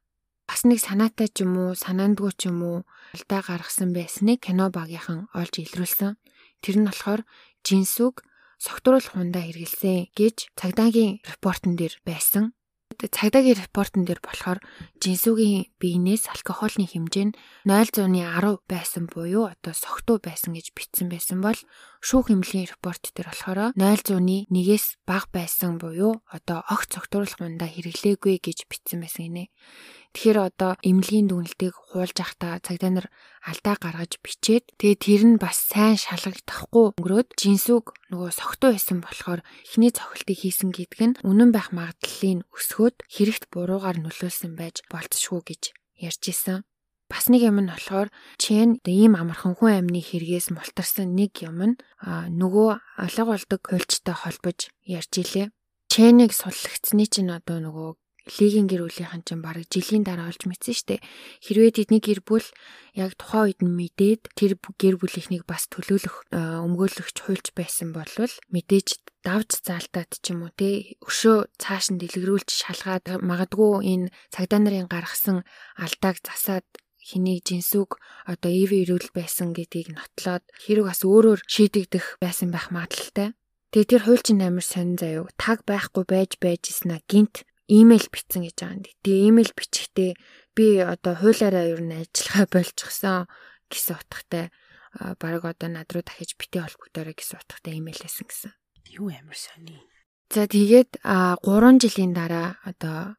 Бас 0.51 0.67
нэг 0.67 0.83
санаатай 0.83 1.31
ч 1.31 1.47
юм 1.47 1.55
уу, 1.55 1.79
санаандгүй 1.79 2.35
ч 2.35 2.51
юм 2.51 2.67
уу 2.67 2.79
алдаа 3.15 3.47
гаргасан 3.47 3.95
байсныг 3.95 4.43
кино 4.43 4.75
багийнхан 4.75 5.31
олж 5.39 5.55
илрүүлсэн. 5.63 6.19
Тэр 6.67 6.83
нь 6.83 6.89
болохоор 6.91 7.23
жинсүг 7.63 8.27
согтруулах 8.59 9.15
хундаа 9.15 9.47
хэрэгэлсэн 9.47 10.13
гэж 10.19 10.37
цагдаагийн 10.59 11.23
репортон 11.23 11.79
дээр 11.79 11.95
байсан. 12.03 12.53
Цагдаагийн 12.99 13.63
репортон 13.63 14.03
дээр 14.03 14.19
болохоор 14.19 14.59
жинсүүгийн 14.99 15.71
биенээс 15.79 16.27
алкогольны 16.35 16.91
хэмжээ 16.91 17.27
нь 17.31 17.37
0.10 17.63 18.59
байсан 18.67 19.07
буюу 19.07 19.47
одоо 19.47 19.71
согтуу 19.71 20.19
байсан 20.19 20.59
гэж 20.59 20.75
бичсэн 20.75 21.07
байсан 21.07 21.39
бол 21.39 21.55
шүүх 21.99 22.31
эмнэлгийн 22.31 22.71
репорт 22.71 23.11
дээр 23.11 23.29
болохоор 23.35 23.61
0.1-ээс 23.75 25.03
бага 25.03 25.27
байсан 25.35 25.83
буюу 25.83 26.23
одоо 26.31 26.63
огт 26.71 26.95
цогтууруулах 26.95 27.43
мандаа 27.43 27.67
хэрэглээгүй 27.67 28.39
гэж 28.39 28.71
бичсэн 28.71 29.03
байсан 29.03 29.27
гинэ. 29.27 29.51
Тэгэхээр 30.15 30.39
одоо 30.39 30.73
эмнэлгийн 30.83 31.27
дүгнэлтийг 31.29 31.75
хуулж 31.75 32.17
ахта 32.23 32.63
цагдаа 32.63 32.91
нар 32.95 33.07
алдаа 33.45 33.77
гаргаж 33.77 34.23
бичээд 34.23 34.65
тэгээ 34.79 34.99
тэр 34.99 35.23
нь 35.27 35.37
бас 35.43 35.59
сайн 35.59 35.99
шалгагдахгүй 35.99 36.97
өнгөрөөд 36.97 37.29
жинсүг 37.37 37.93
нөгөө 38.15 38.31
согтуу 38.33 38.73
байсан 38.73 38.99
болохоор 39.05 39.41
эхний 39.67 39.93
цохилтыг 39.93 40.39
хийсэн 40.39 40.71
гэдэг 40.73 41.01
нь 41.03 41.19
үнэн 41.27 41.51
байх 41.53 41.75
магадлалыг 41.77 42.47
өсгөөд 42.51 42.97
хэрэгт 43.05 43.45
буруугаар 43.53 43.99
нөлөөлсөн 44.01 44.53
байж 44.57 44.81
болцшгүй 44.89 45.41
гэж 45.45 45.63
ярьж 45.99 46.23
исэн. 46.31 46.68
Бас 47.09 47.33
нэг 47.33 47.43
юм 47.49 47.65
нь 47.65 47.73
болохоор 47.73 48.09
Чен 48.37 48.77
ийм 48.85 49.17
амархан 49.17 49.57
хүн 49.57 49.73
амны 49.81 50.01
хэрэгээс 50.05 50.53
мултарсан 50.53 51.17
нэг 51.17 51.33
юм 51.41 51.59
нь 51.73 51.77
нөгөө 52.05 52.71
алга 53.01 53.25
болдог 53.25 53.61
хуульчтай 53.65 54.13
холбож 54.13 54.69
ярьж 54.85 55.13
илээ. 55.17 55.49
Ченыг 55.89 56.37
суллагдсны 56.37 57.09
чинь 57.09 57.33
одоо 57.33 57.65
нөгөө 57.65 57.91
лигийн 58.37 58.69
гэр 58.69 58.85
бүлийнхэн 58.85 59.25
чинь 59.25 59.41
бараг 59.41 59.65
жилийн 59.73 60.05
дараа 60.05 60.29
олж 60.29 60.45
мэдсэн 60.45 60.77
штэ. 60.77 61.01
Хэрвээ 61.41 61.73
тэдний 61.81 62.03
гэр 62.05 62.21
бүл 62.21 62.45
яг 62.93 63.17
тухайн 63.17 63.57
үед 63.57 63.61
нь 63.65 63.73
мэдээд 63.73 64.23
тэр 64.37 64.61
гэр 64.61 65.01
бүлийнхнийг 65.01 65.49
бас 65.49 65.65
төлөөлөх 65.73 66.29
өмгөөлөгч 66.37 67.17
хуульч 67.25 67.47
байсан 67.57 67.97
бол 67.97 68.13
мэдээж 68.53 69.01
давж 69.25 69.65
заалтаад 69.65 70.13
ч 70.21 70.37
юм 70.37 70.45
уу 70.45 70.53
те 70.53 71.01
өшөө 71.09 71.57
цааш 71.57 71.97
нь 71.97 72.01
дэлгэрүүлж 72.05 72.49
шалгаад 72.53 73.25
магадгүй 73.25 73.73
энэ 73.97 74.13
цагдаа 74.29 74.61
нарын 74.61 74.93
гаргасан 74.93 75.41
алдааг 75.81 76.21
засаад 76.21 76.69
хэнийг 77.09 77.49
жинсүг 77.49 77.97
одоо 78.29 78.53
ив 78.53 78.71
ирүүл 78.77 79.09
байсан 79.17 79.57
гэдгийг 79.57 79.97
нотлоод 79.97 80.45
хэрэг 80.61 80.85
бас 80.85 81.01
өөрөөр 81.09 81.41
шийдэгдэх 81.49 82.21
байсан 82.21 82.53
байх 82.53 82.69
магадлалтай. 82.69 83.33
Тэгээ 83.73 83.89
тэр 83.89 84.03
хуульчин 84.05 84.45
амир 84.45 84.65
сонин 84.65 85.01
заяо 85.01 85.29
таг 85.41 85.65
байхгүй 85.65 86.05
байж 86.05 86.37
байж 86.37 86.63
ийснэ 86.69 87.01
гинт 87.09 87.49
имэйл 87.69 88.09
бичсэн 88.09 88.45
гэж 88.45 88.57
байгаа 88.61 88.77
юм. 88.77 88.85
Тэгээ 89.05 89.29
имэйл 89.29 89.53
бичихтэй 89.57 90.11
би 90.57 90.67
одоо 90.81 91.15
хуулаараа 91.21 91.65
ер 91.69 91.81
нь 91.85 91.97
ажиллахаа 92.01 92.47
болчихсон 92.49 93.29
гэсэн 93.69 93.97
утгатай 94.01 94.45
баг 95.21 95.43
одоо 95.45 95.69
над 95.69 95.89
руу 95.93 96.05
дахиж 96.05 96.33
битээ 96.41 96.65
холбогдорой 96.65 97.13
гэсэн 97.13 97.41
утгатай 97.41 97.77
имэйлээсэн 97.77 98.25
гэсэн. 98.25 98.53
Юу 98.97 99.13
амар 99.13 99.37
сони. 99.37 99.77
За 100.33 100.49
тэгээд 100.49 101.05
3 101.05 101.45
жилийн 101.81 102.13
дараа 102.17 102.57
одоо 102.65 103.17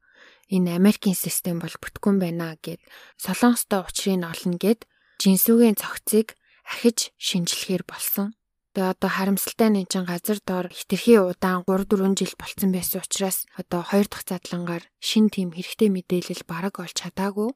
энэ 0.50 0.76
Америкийн 0.76 1.16
систем 1.16 1.62
бол 1.62 1.74
бүтгүн 1.78 2.18
байна 2.18 2.58
гэд 2.60 2.82
Солонгостой 3.22 3.86
учрыг 3.86 4.26
олно 4.26 4.58
гэд 4.58 4.90
жинсүүгийн 5.22 5.78
цогцыг 5.78 6.34
ахиж 6.66 7.14
шинжилэхээр 7.18 7.84
болсон. 7.86 8.34
Тэгээ 8.74 8.94
одоо 8.94 9.10
харамсалтай 9.10 9.70
нь 9.74 9.90
чинь 9.90 10.06
газар 10.06 10.38
доор 10.46 10.68
хитрхи 10.70 11.18
удаан 11.18 11.66
3 11.66 11.90
4 11.90 12.14
жил 12.20 12.34
болцсон 12.38 12.72
байсан 12.72 13.02
учраас 13.02 13.38
одоо 13.58 13.82
хоёр 13.82 14.08
дахь 14.10 14.26
задлангаар 14.30 14.84
шин 15.02 15.34
тим 15.34 15.50
хэрэгтэй 15.54 15.90
мэдээлэл 15.90 16.46
бараг 16.46 16.78
олж 16.78 16.94
чадаагүй. 16.94 17.50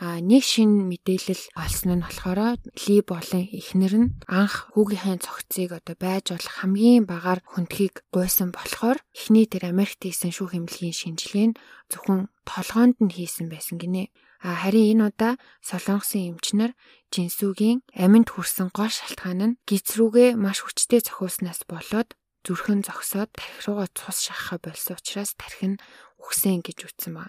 А 0.00 0.16
нэг 0.16 0.40
шин 0.48 0.88
мэдээлэл 0.88 1.52
олсон 1.60 2.00
нь 2.00 2.04
болохоор 2.08 2.56
Ли 2.88 2.96
болон 3.04 3.44
эхнэр 3.52 3.94
нь 4.00 4.12
анх 4.32 4.72
хүүгийнхээ 4.72 5.20
цогцыг 5.20 5.76
одоо 5.76 5.92
байж 6.00 6.32
болох 6.32 6.56
хамгийн 6.56 7.04
багаар 7.04 7.44
хүндхийг 7.44 8.08
гуйсан 8.08 8.48
болохоор 8.48 8.96
эхний 9.12 9.44
тэр 9.44 9.68
Америкт 9.68 10.00
хийсэн 10.00 10.32
шүүх 10.32 10.56
эмнэлгийн 10.56 10.96
шинжилгээ 10.96 11.46
нь 11.52 11.58
зөвхөн 11.92 12.32
толгоонд 12.48 12.96
нь 13.04 13.12
хийсэн 13.12 13.52
байсан 13.52 13.76
гинэ. 13.76 14.08
А 14.40 14.56
харин 14.64 14.88
энэ 14.96 15.04
удаа 15.12 15.32
Солонгосын 15.60 16.32
эмчнэр 16.32 16.72
Жинсүгийн 17.12 17.84
аминд 17.92 18.32
хүрсэн 18.32 18.72
гол 18.72 18.88
шалтгаан 18.88 19.40
нь 19.52 19.58
гизрүүгээ 19.68 20.40
маш 20.40 20.64
хүчтэй 20.64 21.04
зохиулснаас 21.04 21.68
болоод 21.68 22.16
зүрхэн 22.48 22.80
зогсоод 22.88 23.36
тархи 23.36 23.68
руугаа 23.68 23.88
цус 23.92 24.24
шахахаа 24.24 24.64
болсон 24.64 24.96
учраас 24.96 25.36
тархи 25.36 25.76
нь 25.76 25.80
үхсэн 26.24 26.64
гэж 26.64 26.88
үтсэн 26.88 27.20
ба. 27.20 27.28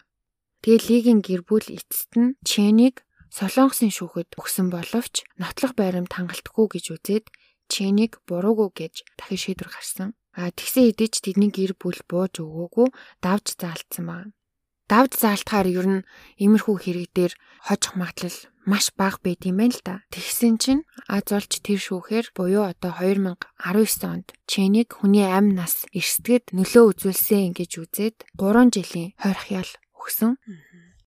Тэгээ 0.62 0.82
лигийн 0.90 1.20
гэр 1.26 1.42
бүл 1.46 1.68
эцэст 1.68 2.12
нь 2.22 2.38
Чэнийг 2.46 3.02
Солонгосын 3.34 3.92
шүүхэд 3.94 4.38
өгсөн 4.38 4.68
боловч 4.70 5.26
нотлох 5.42 5.74
байрамд 5.78 6.12
хангалтгүй 6.14 6.68
гэж 6.78 6.86
үзээд 6.96 7.26
Чэнийг 7.72 8.22
буруугүй 8.28 8.70
гэж 8.76 8.94
дахин 9.18 9.42
шийдвэр 9.42 9.70
гарсан. 9.74 10.10
А 10.38 10.54
тэгсэн 10.54 10.92
хэдий 10.92 11.10
тэдний 11.10 11.52
гэр 11.52 11.74
бүл 11.82 12.00
бууж 12.06 12.34
өгөөгүй 12.44 12.88
давж 13.24 13.46
заалтсан 13.58 14.06
байна 14.06 14.32
давд 14.92 15.16
заалтахаар 15.16 15.68
ер 15.72 15.88
нь 15.88 16.06
иймэрхүү 16.44 16.76
хэрэг 16.84 17.10
дээр 17.16 17.34
хожих 17.64 17.96
магадлал 17.96 18.38
маш 18.68 18.92
бага 19.00 19.24
байд 19.24 19.48
юм 19.48 19.64
байна 19.64 19.72
л 19.72 19.82
да. 19.88 19.96
Тэгсэн 20.12 20.60
чинь 20.60 20.84
аз 21.08 21.32
олж 21.32 21.64
тэр 21.64 21.80
шүүхээр 21.80 22.36
буюу 22.36 22.68
одоо 22.68 22.92
2019 23.00 24.12
онд 24.12 24.28
Чэнийг 24.52 24.92
хүний 25.00 25.24
амь 25.24 25.56
нас 25.56 25.88
эрсдэгэд 25.96 26.52
нөлөө 26.52 26.84
үзүүлсэн 26.92 27.56
гэж 27.56 27.72
үзээд 27.80 28.18
3 28.36 28.76
жилийн 28.76 29.16
хойрох 29.16 29.48
ял 29.48 29.72
өгсөн. 30.02 30.42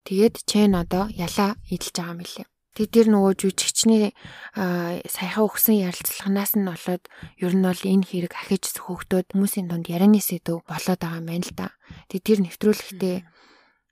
Тэгээд 0.05 0.43
Чэн 0.45 0.75
одоо 0.75 1.07
ялаа 1.15 1.55
идэлж 1.71 1.95
байгаа 1.95 2.15
юм 2.19 2.23
лээ. 2.27 2.47
Тэг 2.71 2.87
тэр 2.95 3.07
нөгөө 3.11 3.35
жүжигчний 3.35 4.15
саяхан 4.55 5.47
өгсөн 5.51 5.83
ярилцлаганаас 5.91 6.55
нь 6.55 6.71
болоод 6.71 7.03
ер 7.43 7.53
нь 7.55 7.67
бол 7.67 7.83
энэ 7.83 8.07
хэрэг 8.07 8.33
ахиж 8.39 8.79
хөөгдөд 8.79 9.35
хүмүүсийн 9.35 9.67
дунд 9.67 9.91
ярианы 9.91 10.23
сэдв 10.23 10.63
болоод 10.71 11.01
байгаа 11.03 11.19
юм 11.19 11.27
байна 11.27 11.47
л 11.51 11.55
да. 11.59 11.69
Тэг 12.07 12.21
тэр 12.23 12.39
нэвтрүүлэгтээ 12.47 13.17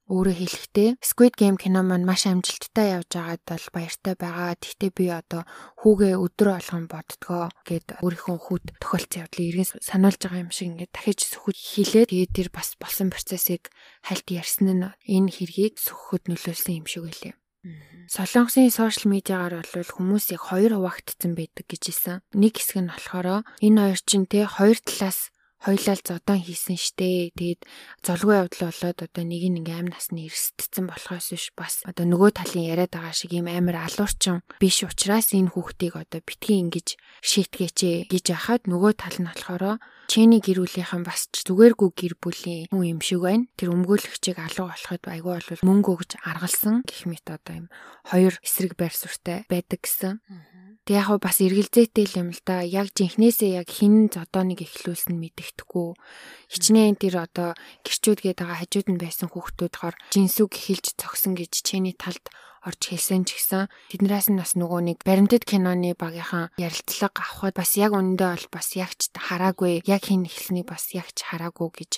өөрөө 0.08 0.36
хэлэхдээ 0.40 0.90
Squid 1.04 1.34
Game 1.36 1.60
кино 1.60 1.84
маань 1.84 2.08
маш 2.08 2.24
амжилттай 2.24 2.96
явж 2.96 3.12
байгаад 3.12 3.42
бол 3.44 3.66
баяртай 3.76 4.14
байгаа. 4.16 4.56
Гэхдээ 4.56 4.90
би 4.96 5.06
одоо 5.12 5.42
хүүгээ 5.84 6.14
өдрө 6.16 6.50
болгон 6.56 6.84
боддгоо 6.88 7.44
гэд 7.68 7.86
өөрийнхөө 8.00 8.36
хүүт 8.40 8.66
тохиолдсон 8.80 9.20
явдлыг 9.28 9.46
иргэн 9.52 9.68
сануулж 9.84 10.20
байгаа 10.24 10.44
юм 10.48 10.52
шиг 10.52 10.68
ингээд 10.72 10.92
дахиж 10.96 11.20
сөхөд 11.28 11.56
хилээд 11.56 12.08
тэгээд 12.08 12.32
тэр 12.32 12.48
бас 12.48 12.72
болсон 12.80 13.12
процессыг 13.12 13.68
хальт 14.00 14.26
ярьсан 14.32 14.68
нь 14.72 14.88
энэ 15.04 15.28
хэргийг 15.28 15.76
сөхөхөд 15.76 16.24
нөлөөлсөн 16.32 16.80
юм 16.80 16.88
шиг 16.88 17.04
байлээ. 17.04 17.36
Солонгосын 18.08 18.72
сошиал 18.72 19.12
медиагаар 19.12 19.60
бол 19.60 19.92
хүмүүс 19.92 20.32
яг 20.32 20.42
хоёр 20.48 20.80
хуваагдсан 20.80 21.36
байдаг 21.36 21.68
гэж 21.68 21.82
хэлсэн. 21.84 22.16
Нэг 22.32 22.56
хэсэг 22.56 22.80
нь 22.80 22.88
болохоор 22.88 23.44
энэ 23.60 23.80
хоёр 23.84 24.00
чинь 24.08 24.24
те 24.24 24.48
хоёр 24.48 24.78
талаас 24.80 25.28
хоёлаа 25.64 25.96
зодон 25.98 26.38
хийсэн 26.38 26.78
штэ. 26.78 27.34
Тэгээд 27.34 27.60
золгүй 28.06 28.34
явдал 28.38 28.70
болоод 28.70 28.98
одоо 29.02 29.24
нэг 29.26 29.42
нь 29.50 29.58
ингээм 29.60 29.90
насны 29.90 30.30
эрсдсэн 30.30 30.86
болохоос 30.86 31.34
биш 31.34 31.46
бас 31.58 31.82
одоо 31.82 32.06
нөгөө 32.06 32.30
талын 32.38 32.70
яриад 32.72 32.94
байгаа 32.94 33.14
шиг 33.14 33.34
ийм 33.34 33.50
амар 33.50 33.82
алуурчин 33.82 34.46
биш 34.62 34.86
учраас 34.86 35.34
энэ 35.34 35.50
хүүхдийг 35.52 35.94
одоо 35.98 36.20
битгий 36.22 36.62
ингэж 36.62 36.94
шийтгээч 37.26 38.10
гэж 38.12 38.24
яхад 38.30 38.70
нөгөө 38.70 38.92
тал 38.96 39.16
нь 39.18 39.26
болохоор 39.26 39.82
Чэний 40.08 40.40
гэр 40.40 40.64
бүлийнхэн 40.64 41.04
бас 41.04 41.28
зүгээргүй 41.36 41.90
гэр 41.92 42.14
бүлийн 42.16 42.72
хүн 42.72 42.96
юм 42.96 43.00
шиг 43.04 43.20
байна. 43.28 43.44
Тэр 43.60 43.76
өмгөөлөгчийг 43.76 44.40
алга 44.40 44.72
болоход 44.72 45.04
айгүй 45.04 45.36
бол 45.36 45.60
мөнгө 45.68 45.90
өгж 46.00 46.10
аргалсан 46.24 46.80
гэх 46.88 47.04
мэт 47.04 47.28
одоо 47.28 47.54
юм 47.60 47.66
хоёр 48.08 48.32
эсрэг 48.40 48.72
байр 48.80 48.96
суртаа 48.96 49.44
байдаг 49.52 49.84
гэсэн. 49.84 50.16
Тэг 50.88 51.04
яг 51.04 51.20
бас 51.20 51.44
эргэлзээтэй 51.44 52.16
юм 52.16 52.32
л 52.32 52.40
да. 52.48 52.64
Яг 52.64 52.96
жинхнээсээ 52.96 53.60
яг 53.60 53.68
хин 53.68 54.08
зодооныг 54.08 54.64
эхлүүлсэн 54.64 55.20
мэддэхгүй. 55.20 55.92
Хичнээн 56.48 56.96
тэр 56.96 57.28
одоо 57.28 57.52
гэрчүүд 57.84 58.24
гээд 58.24 58.40
байгаа 58.40 58.64
хажууд 58.64 58.88
нь 58.88 58.96
байсан 58.96 59.28
хүүхдүүд 59.28 59.74
хор 59.76 60.00
жинсүг 60.08 60.48
эхэлж 60.56 60.96
цогсон 60.96 61.36
гэж 61.36 61.52
чиний 61.60 61.92
талд 61.92 62.32
орж 62.64 62.80
хэлсэн 62.88 63.28
ч 63.28 63.36
гэсэн 63.36 63.68
тэднээс 63.92 64.32
нь 64.32 64.40
бас 64.40 64.56
нөгөө 64.56 64.80
нэг 64.88 64.98
баримтат 65.04 65.44
киноны 65.44 65.92
багийнхан 65.92 66.56
ярилцлага 66.56 67.20
авахд 67.20 67.60
бас 67.60 67.76
яг 67.76 67.92
үнэндээ 67.92 68.32
бол 68.32 68.48
бас 68.48 68.68
ягч 68.72 69.12
хараагүй 69.12 69.84
яг 69.84 70.02
хин 70.08 70.24
эхлэнийг 70.24 70.72
бас 70.72 70.88
ягч 70.96 71.20
хараагүй 71.20 71.68
гэж 71.68 71.92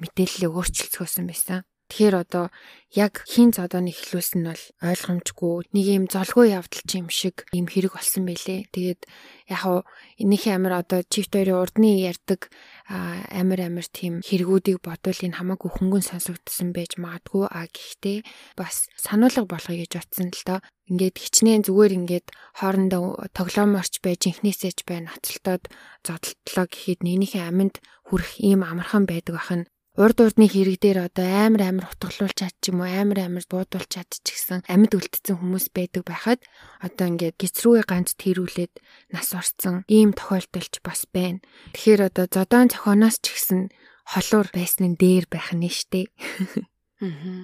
мэдээллийг 0.00 0.56
өөрчилсөн 0.56 1.28
байсан. 1.28 1.68
Тэгэхээр 1.88 2.14
одоо 2.24 2.44
яг 2.92 3.24
хин 3.24 3.52
зодооны 3.56 3.92
эхлүүлсэн 3.92 4.44
нь 4.44 4.48
бол 4.52 4.64
ойлгомжгүй 4.84 5.72
нэг 5.72 5.86
юм 5.92 6.04
золгүй 6.08 6.52
явдал 6.52 6.84
ч 6.84 7.00
юм 7.00 7.08
шиг 7.08 7.48
юм 7.52 7.66
хэрэг 7.68 7.96
болсон 7.96 8.28
байлээ. 8.28 8.68
Тэгээд 8.68 9.00
яг 9.48 9.60
хуу 9.64 9.80
энийхээ 10.20 10.56
амир 10.56 10.84
одоо 10.84 11.00
чифт 11.08 11.32
хоёрын 11.32 11.60
урдны 11.60 12.04
ярддаг 12.04 12.52
амир 12.88 13.60
амир 13.68 13.86
тийм 13.88 14.20
хэрэгүүдийг 14.20 14.84
бодвол 14.84 15.20
энэ 15.24 15.36
хамаагүй 15.40 15.70
хөнгөн 15.72 16.04
сонсогдсон 16.04 16.76
байж 16.76 17.00
магадгүй 17.00 17.44
а 17.48 17.64
гэхдээ 17.68 18.18
бас 18.60 18.88
сануулга 18.96 19.48
болгоё 19.48 19.84
гэж 19.84 19.92
утсан 20.00 20.28
л 20.28 20.42
доо. 20.44 20.60
Ингээд 20.92 21.16
хичнээн 21.16 21.64
зүгээр 21.64 21.92
ингээд 21.96 22.26
хоорондоо 22.60 23.24
тоглооморч 23.32 24.04
байж 24.04 24.28
инхнээсээч 24.28 24.84
бай 24.84 25.00
нацалтаад 25.04 25.72
зодтолтлоо 26.04 26.66
гэхэд 26.68 27.00
нэгнийхээ 27.06 27.48
аминд 27.48 27.80
хүрэх 28.04 28.36
ийм 28.44 28.60
амархан 28.66 29.08
байдаг 29.08 29.36
ахын 29.40 29.62
урд 29.92 30.24
урдны 30.24 30.48
хэрэг 30.48 30.80
дээр 30.80 30.98
одоо 31.12 31.28
амар 31.28 31.68
амар 31.68 31.86
утгалуулж 31.92 32.32
чад 32.32 32.56
ч 32.64 32.72
юм 32.72 32.80
уу 32.80 32.88
амар 32.88 33.28
амар 33.28 33.44
буудуулж 33.44 33.88
чад 33.92 34.08
ч 34.08 34.24
гэсэн 34.32 34.64
амьд 34.64 34.96
үлдсэн 34.96 35.36
хүмүүс 35.36 35.68
байдаг 35.76 36.08
байхад 36.08 36.40
одоо 36.80 37.06
ингээд 37.12 37.36
гисрүүгээ 37.36 37.84
ганц 37.84 38.16
тэрүүлээд 38.16 38.72
нас 39.12 39.28
орсон 39.36 39.84
ийм 39.92 40.16
тохиолдолч 40.16 40.80
бас 40.80 41.04
байна. 41.12 41.44
Тэгэхээр 41.76 42.08
одоо 42.08 42.24
зодоон 42.24 42.72
зохионоос 42.72 43.20
ч 43.20 43.36
гэсэн 43.36 43.60
холуур 44.08 44.48
байсан 44.48 44.96
нь 44.96 44.96
дээр 44.96 45.28
байх 45.28 45.52
нь 45.52 45.68
штэ. 45.68 46.08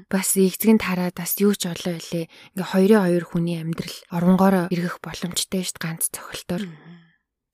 Бас 0.08 0.38
нь 0.38 0.80
тараад 0.80 1.20
бас 1.20 1.36
юу 1.42 1.52
ч 1.52 1.68
олоо 1.68 2.00
илээ. 2.00 2.32
Ингээ 2.56 2.68
хоёрын 2.72 3.02
хоёр 3.04 3.24
хүний 3.28 3.58
амьдрал 3.60 3.96
оронгороо 4.08 4.64
эргэх 4.72 5.04
боломжтой 5.04 5.68
штэ 5.68 5.82
ганц 5.82 6.08
цохилтоор. 6.14 6.64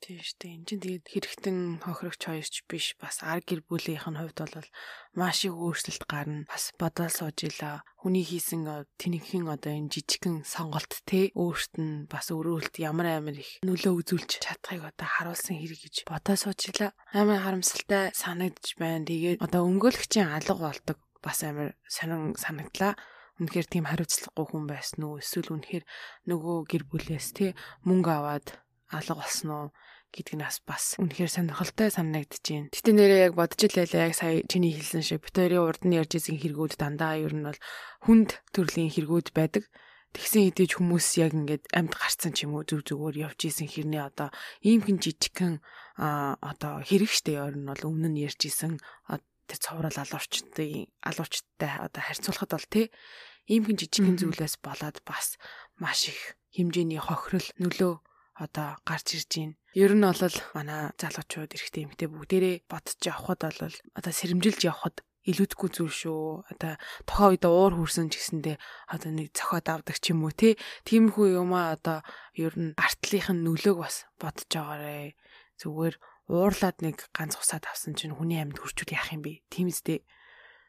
Тийм 0.04 0.20
шүү 0.20 0.36
дээ. 0.36 0.52
Энд 0.52 0.66
чинь 0.68 0.82
тэгээд 0.84 1.06
хэрэгтэн 1.08 1.58
хохирогч 1.80 2.22
хоёрч 2.28 2.54
биш 2.68 2.92
бас 3.00 3.24
ар 3.24 3.40
гэр 3.40 3.64
бүлийнх 3.64 4.04
нь 4.04 4.20
хувьд 4.20 4.36
бол 4.36 4.68
маш 5.16 5.48
их 5.48 5.56
өөрчлөлт 5.56 6.04
гарна. 6.04 6.44
Бас 6.44 6.76
бодол 6.76 7.08
сууж 7.08 7.40
илаа. 7.48 7.80
Хүний 8.04 8.20
хийсэн 8.20 8.68
тэнийхэн 9.00 9.48
одоо 9.48 9.72
энэ 9.72 9.88
жижигхэн 9.88 10.44
сонголт 10.44 10.92
те 11.08 11.32
өөрт 11.32 11.80
нь 11.80 12.04
бас 12.04 12.28
өрөөлт 12.28 12.76
ямар 12.84 13.16
амар 13.16 13.40
их 13.40 13.64
нөлөө 13.64 14.04
үзүүлж 14.04 14.44
чадхыг 14.44 14.84
одоо 14.84 15.08
харуулсан 15.08 15.56
хэрэг 15.56 15.80
гэж 15.88 15.96
бодоо 16.04 16.36
сууж 16.36 16.60
илаа. 16.68 16.92
Амар 17.16 17.40
харамсалтай 17.40 18.12
санагдж 18.12 18.76
байна. 18.76 19.08
Тэгээд 19.08 19.40
одоо 19.40 19.64
өмгөөлөгчийн 19.64 20.28
алга 20.28 20.68
болдог 20.68 21.00
бас 21.24 21.40
амар 21.48 21.80
сонин 21.88 22.36
санагдлаа 22.36 22.92
үнэхээр 23.40 23.66
тийм 23.72 23.88
хариуцлагагүй 23.88 24.46
хүн 24.52 24.64
байсан 24.68 25.00
уу 25.08 25.16
эсвэл 25.24 25.56
үнэхээр 25.56 25.84
нөгөө 26.28 26.56
гэр 26.68 26.84
бүлээс 26.92 27.32
тий 27.32 27.50
мөнгө 27.88 28.12
аваад 28.12 28.46
алга 28.92 29.14
болсон 29.18 29.48
уу 29.50 29.66
гэдг 30.14 30.38
нь 30.38 30.46
бас 30.46 30.94
үнэхээр 31.02 31.32
сонирхолтой 31.34 31.90
санагдаж 31.90 32.38
байна. 32.46 32.70
Гэтэ 32.70 32.92
нэрээ 32.94 33.20
яг 33.26 33.34
бодож 33.34 33.60
илээ 33.66 33.90
яг 33.90 34.14
сая 34.14 34.46
чиний 34.46 34.70
хэлсэн 34.70 35.02
шиг 35.02 35.26
бит 35.26 35.34
хоёрын 35.34 35.66
урд 35.66 35.82
нь 35.82 35.98
ярьж 35.98 36.14
исэн 36.14 36.38
хэрэгүүд 36.38 36.78
дандаа 36.78 37.18
ер 37.18 37.34
нь 37.34 37.42
бол 37.42 37.58
хүнд 38.06 38.38
төрлийн 38.54 38.94
хэрэгүүд 38.94 39.34
байдаг. 39.34 39.66
Тэгсэн 40.14 40.46
хэдиж 40.46 40.78
хүмүүс 40.78 41.06
яг 41.18 41.34
ингээд 41.34 41.74
амьд 41.74 41.98
гарцсан 41.98 42.30
ч 42.38 42.46
юм 42.46 42.54
уу 42.54 42.62
зүг 42.62 42.86
зүгээр 42.86 43.34
явж 43.34 43.50
исэн 43.50 43.66
хэрнээ 43.66 44.02
одоо 44.14 44.30
ийм 44.62 44.86
хэн 44.86 45.02
жижигхэн 45.02 45.58
а 45.98 46.38
одоо 46.38 46.86
хэрэг 46.86 47.10
штэ 47.10 47.34
ер 47.34 47.58
нь 47.58 47.66
бол 47.66 47.82
өмнө 47.82 48.14
нь 48.14 48.22
ярьж 48.22 48.46
исэн 48.46 48.78
тэр 49.50 49.58
цоврал 49.58 49.98
алуурчтай 49.98 50.94
алуурчтай 51.02 51.70
одоо 51.82 52.02
харьцуулахад 52.06 52.54
бол 52.54 52.68
тий 52.70 52.86
ийм 53.50 53.66
хэн 53.66 53.74
жижигхэн 53.74 54.16
зүйлээс 54.22 54.62
болоод 54.62 55.02
бас 55.02 55.34
маш 55.82 56.14
их 56.14 56.38
хэмжээний 56.54 57.02
хохирол 57.02 57.48
нөлөө 57.58 57.94
одоо 58.34 58.78
гарч 58.82 59.14
ирж 59.14 59.30
байна. 59.30 59.54
Ер 59.74 59.92
нь 59.94 60.06
бол 60.06 60.36
манай 60.54 60.90
залуучууд 60.98 61.54
эрэгтэй 61.54 61.82
эмэгтэй 61.86 62.08
бүгдээрээ 62.10 62.56
бодож 62.70 62.98
явхад 63.02 63.40
бол 63.46 63.76
одоо 63.98 64.12
сэрэмжилж 64.14 64.60
явхад 64.66 65.02
илүүдгүй 65.24 65.68
зүйл 65.72 65.94
шүү. 65.94 66.22
Одоо 66.52 66.76
тухайн 67.08 67.30
үед 67.32 67.44
уур 67.48 67.72
хүрсэн 67.80 68.12
ч 68.12 68.20
гэсэндээ 68.20 68.56
одоо 68.92 69.10
нэг 69.10 69.32
цохоод 69.32 69.66
авдаг 69.72 69.96
ч 69.96 70.12
юм 70.12 70.28
уу 70.28 70.34
те. 70.36 70.60
Тиймэрхүү 70.84 71.40
юм 71.40 71.56
аа 71.56 71.74
одоо 71.80 71.98
ер 72.36 72.54
нь 72.54 72.76
артлынх 72.76 73.32
нь 73.32 73.44
нөлөөг 73.46 73.78
бас 73.80 74.04
бодож 74.20 74.50
байгаарэ. 74.52 75.16
Зүгээр 75.64 75.94
уурлаад 76.28 76.76
нэг 76.84 77.08
ганц 77.16 77.40
усаад 77.40 77.64
авсан 77.64 77.96
чинь 77.96 78.12
хүний 78.12 78.40
амьд 78.40 78.60
хурчуд 78.60 78.92
яах 78.92 79.16
юм 79.16 79.24
бэ? 79.24 79.40
Үстэй. 79.48 80.04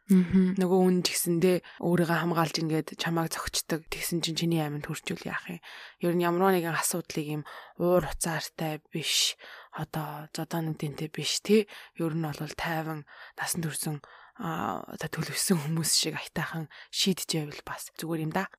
Нөгөө 0.06 0.80
үн 0.86 1.02
тэгсэндээ 1.02 1.82
өөрийгөө 1.82 2.18
хамгаалж 2.22 2.56
ингээд 2.62 2.94
чамааг 3.02 3.34
зөгчдөг. 3.34 3.90
Тэгсэн 3.90 4.22
чинь 4.22 4.38
чиний 4.38 4.62
аминд 4.62 4.86
хүрчүүл 4.86 5.26
яах 5.26 5.50
юм. 5.50 5.60
Ер 5.98 6.14
нь 6.14 6.22
ямар 6.22 6.54
нэгэн 6.54 6.78
асуудлыг 6.78 7.26
юм 7.26 7.44
уур 7.82 8.06
уцаартай 8.06 8.86
биш. 8.94 9.34
Одоо 9.74 10.30
зодооны 10.30 10.78
дэнтэй 10.78 11.10
биш 11.10 11.42
тий. 11.42 11.66
Ер 11.98 12.14
нь 12.14 12.22
бол 12.22 12.54
тайван 12.54 13.10
насан 13.34 13.66
турсан 13.66 13.98
а 14.36 14.84
одоо 14.92 15.10
төлөвсөн 15.10 15.64
хүмүүс 15.64 15.92
шиг 15.96 16.20
айтайхан 16.20 16.68
шийдэж 16.92 17.30
байвал 17.40 17.64
бас 17.66 17.90
зүгээр 17.96 18.30
юм 18.30 18.34
да. 18.36 18.52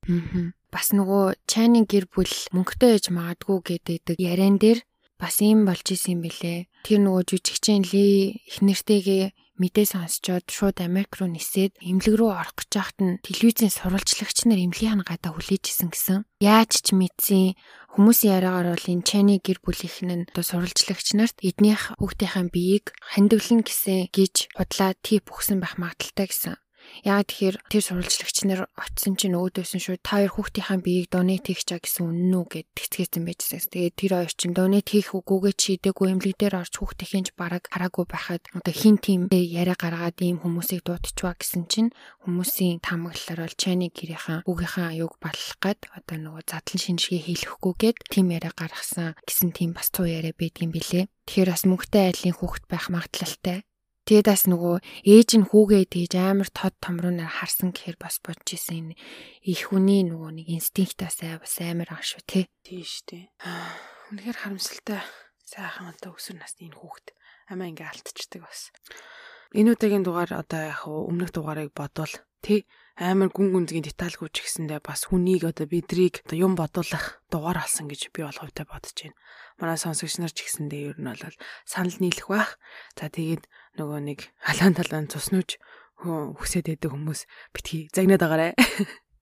Бас 0.72 0.90
нөгөө 0.96 1.36
чайны 1.44 1.84
гэр 1.84 2.08
бүл 2.08 2.32
мөнгөтэй 2.56 2.96
ээж 2.96 3.12
магадгүй 3.12 3.86
гэдэг 3.86 4.16
яриан 4.16 4.56
дээр 4.56 4.80
бас 5.20 5.40
юм 5.44 5.68
болж 5.68 5.84
исэн 5.84 6.16
юм 6.16 6.20
бэлээ. 6.24 6.68
Тэр 6.80 7.00
нөгөө 7.04 7.22
жүжигчэн 7.28 7.84
ли 7.92 8.04
их 8.48 8.64
нэртэйгээ 8.64 9.24
мэдээ 9.60 9.86
сонсчоод 9.88 10.46
шууд 10.48 10.80
Америк 10.84 11.16
руу 11.16 11.28
нисээд 11.32 11.80
эмнэлэг 11.80 12.14
рүү 12.16 12.30
орох 12.32 12.54
гэж 12.56 12.70
байхад 12.76 12.98
нь 13.00 13.18
телевизийн 13.24 13.72
сурвалжлагч 13.72 14.38
нар 14.44 14.60
эмнэлгийн 14.60 15.00
хангадаа 15.00 15.32
хүлээж 15.32 15.64
исэн 15.72 15.88
гэсэн. 15.92 16.18
Яаж 16.44 16.72
ч 16.84 16.92
мэдсэн 16.92 17.56
хүмүүсийн 17.96 18.34
яриагаар 18.36 18.76
бол 18.76 18.92
энэ 18.92 19.06
чайны 19.08 19.34
гэр 19.40 19.58
бүлийнхэн 19.64 20.10
нь 20.12 20.26
одоо 20.28 20.44
сурвалжлагч 20.44 21.08
нарт 21.16 21.36
эднийх 21.40 21.96
хүүхдийнхээ 21.96 22.52
биеийг 22.52 22.86
хандивлан 23.00 23.64
гэсэн 23.64 24.12
гэж 24.12 24.52
худлаа 24.52 24.92
тип 25.00 25.32
өгсөн 25.32 25.64
байх 25.64 25.80
магадaltaй 25.80 26.28
гэсэн. 26.28 26.60
Яг 27.04 27.30
тэгэхээр 27.30 27.56
тэр 27.70 27.82
сурвалжлагч 27.82 28.36
нар 28.46 28.60
очисон 28.74 29.14
чинь 29.14 29.38
өөдөөсөн 29.38 29.80
шүү. 29.82 29.96
Та 30.02 30.22
хоёр 30.22 30.32
хүүхдийнхээ 30.34 30.80
биеийг 30.82 31.08
донет 31.12 31.46
хийх 31.46 31.62
чаа 31.62 31.78
гэсэн 31.78 32.08
үнэн 32.08 32.34
үү 32.34 32.46
гэд 32.50 32.68
тэгцгээсэн 32.74 33.22
байжсэн. 33.26 33.60
Тэгээд 33.70 33.94
тэр 33.94 34.12
хоёр 34.16 34.32
чинь 34.34 34.54
донет 34.56 34.86
хийх 34.90 35.14
үгүйгээ 35.14 35.54
чийдэггүй 35.54 36.06
эмнэлэг 36.12 36.38
дээр 36.40 36.54
орж 36.62 36.74
хүүхдийнхээ 36.78 37.36
бараг 37.36 37.64
хараагүй 37.70 38.06
байхад 38.08 38.42
одоо 38.56 38.74
хин 38.74 38.96
тим 38.98 39.28
яриа 39.30 39.76
гаргаад 39.76 40.18
ийм 40.24 40.40
хүмүүсийг 40.42 40.82
дуудчихва 40.82 41.36
гэсэн 41.36 41.68
чинь 41.70 41.90
хүмүүсийн 42.24 42.82
таамаглалаар 42.82 43.46
бол 43.46 43.56
чайны 43.60 43.92
гэрийнхэн 43.92 44.46
үгийнхаа 44.48 44.96
аюуг 44.96 45.14
баллах 45.20 45.56
гад 45.60 45.80
одоо 45.92 46.16
нөгөө 46.16 46.42
задлан 46.48 46.80
шинжгээ 46.80 47.22
хийлэхгүйгээд 47.28 47.96
тим 48.10 48.26
яриа 48.32 48.52
гаргасан 48.56 49.14
гэсэн 49.26 49.50
тийм 49.52 49.76
бас 49.76 49.92
цуу 49.92 50.08
яриа 50.08 50.34
байдгийн 50.34 50.72
билээ. 50.72 51.06
Тэгэхээр 51.26 51.50
бас 51.52 51.64
мөнгөтэй 51.66 52.04
айлын 52.10 52.36
хүүхэд 52.38 52.64
байх 52.70 52.86
магадлалтай. 52.90 53.58
Тэгээд 54.06 54.30
бас 54.30 54.46
нөгөө 54.46 54.76
ээж 55.02 55.30
нь 55.34 55.48
хүүгээ 55.50 55.84
тэгж 55.90 56.14
амар 56.14 56.46
тод 56.54 56.78
томруунаар 56.78 57.42
харсан 57.42 57.74
гэхээр 57.74 57.98
бас 57.98 58.22
бодож 58.22 58.54
исэн 58.54 58.94
энэ 58.94 58.98
их 59.42 59.74
хүний 59.74 60.06
нөгөө 60.06 60.30
нэг 60.30 60.46
инстинктаас 60.46 61.26
бас 61.26 61.54
амар 61.58 61.90
аа 61.90 62.06
шүү 62.06 62.22
тий. 62.22 62.46
Тийм 62.62 62.86
шүү 62.86 63.02
дээ. 63.10 63.24
Үнэхээр 64.14 64.38
харамсалтай 64.38 65.02
сайхан 65.42 65.90
одоо 65.90 66.14
өсвөр 66.14 66.38
насны 66.38 66.70
энэ 66.70 66.78
хүүхэд 66.78 67.06
амаа 67.50 67.66
ингээ 67.66 67.90
алдчихдаг 67.90 68.46
бас. 68.46 68.70
Энэ 69.58 69.74
удаагийн 69.74 70.06
дугаар 70.06 70.30
одоо 70.38 70.62
яг 70.70 70.86
өмнөх 70.86 71.34
дугаарыг 71.34 71.74
бодвол 71.74 72.14
тий 72.46 72.62
амар 72.96 73.28
гүн 73.28 73.52
гүнзгийн 73.52 73.84
детальгүй 73.84 74.32
ч 74.32 74.40
гэсэндээ 74.40 74.80
бас 74.80 75.12
хүнийг 75.12 75.44
одоо 75.44 75.68
бидрийг 75.68 76.24
одоо 76.24 76.48
юм 76.48 76.56
бодуулах 76.56 77.20
дугаар 77.28 77.60
алсан 77.60 77.92
гэж 77.92 78.08
би 78.08 78.24
бол 78.24 78.32
хувьдаа 78.32 78.64
бодож 78.64 78.96
байна. 78.96 79.20
Манай 79.60 79.76
сонсогч 79.76 80.16
нар 80.16 80.32
ч 80.32 80.48
гэсэндээ 80.48 80.96
ер 80.96 80.96
нь 80.96 81.10
бол 81.12 81.36
санал 81.68 81.92
нийлэх 82.00 82.24
байх. 82.32 82.56
За 82.96 83.12
тэгээд 83.12 83.44
нөгөө 83.78 84.00
нэг 84.08 84.20
халаан 84.40 84.74
талаан 84.76 85.06
цуснууж 85.12 85.60
хүсээд 86.00 86.72
байдаг 86.72 86.90
хүмүүс 86.92 87.20
битгий 87.52 87.88
загнаад 87.92 88.22
байгаарэ. 88.24 88.48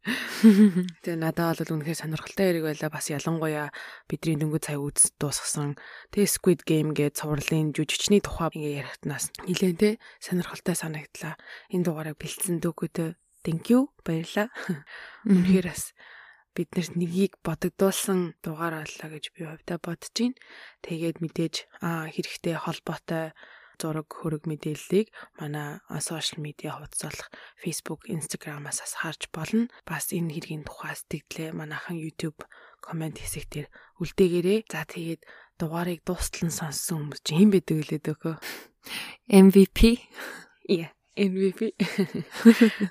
Тэгээ 0.05 1.17
надад 1.17 1.65
бол 1.65 1.81
үнэхээр 1.81 1.97
сонирхолтой 1.97 2.45
хэрэг 2.53 2.65
байлаа. 2.69 2.93
Бас 2.93 3.09
ялангуяа 3.09 3.73
бидний 4.05 4.37
дөнгөж 4.37 4.69
цай 4.69 4.77
үз 4.77 5.17
дуусгасан 5.17 5.81
тэгээ 6.13 6.29
Squid 6.29 6.61
Game 6.69 6.93
гээд 6.93 7.17
цувралын 7.17 7.73
жүжигчний 7.73 8.21
тухай 8.21 8.53
ингээ 8.53 8.85
ярихтнаас 8.85 9.33
нилээн 9.49 9.81
тэ 9.81 9.97
сонирхолтой 10.21 10.77
санагдлаа. 10.77 11.41
Энэ 11.73 11.89
дугаарыг 11.89 12.21
бэлдсэн 12.21 12.61
дөгөөдөө 12.61 13.17
Thank 13.45 13.69
you. 13.69 13.93
Баярлаа. 14.01 14.49
Үнэхээр 15.29 15.69
бас 15.69 15.93
бид 16.57 16.73
нарт 16.73 16.97
нэгийг 16.97 17.37
бодогдуулсан 17.45 18.41
дугаар 18.41 18.81
боллоо 18.81 19.09
гэж 19.13 19.25
би 19.37 19.45
хувьдаа 19.45 19.77
бодож 19.85 20.09
байна. 20.17 20.41
Тэгээд 20.81 21.21
мэдээж 21.21 21.55
аа 21.85 22.09
хэрэгтэй 22.09 22.57
холбоотой 22.57 23.37
зураг 23.81 24.09
хөрөг 24.11 24.45
мэдээллийг 24.49 25.09
манай 25.39 25.81
сошиал 26.01 26.43
медиа 26.43 26.79
хуудас 26.79 27.19
Facebook, 27.61 28.07
Instagram-аас 28.09 28.81
харж 29.01 29.29
болно. 29.35 29.69
Бас 29.89 30.11
энэ 30.15 30.33
хэргийн 30.35 30.65
тухай 30.65 30.95
сэтгэлээ 30.95 31.53
манайхан 31.53 31.99
YouTube 31.99 32.47
комент 32.85 33.19
хэсэг 33.19 33.49
дээр 33.51 33.69
үлдээгээрэй. 34.01 34.61
За 34.69 34.85
тэгээд 34.85 35.23
дугаарыг 35.59 36.05
дуустал 36.05 36.49
нь 36.49 36.55
сонссон 36.55 37.09
хүмүүс 37.09 37.21
чи 37.25 37.33
хэн 37.39 37.51
байдаг 37.51 37.77
вэ 37.81 37.99
дөөхөө? 38.03 38.35
MVP. 39.31 39.79
Yeah. 40.69 40.93
MVP. 41.17 41.79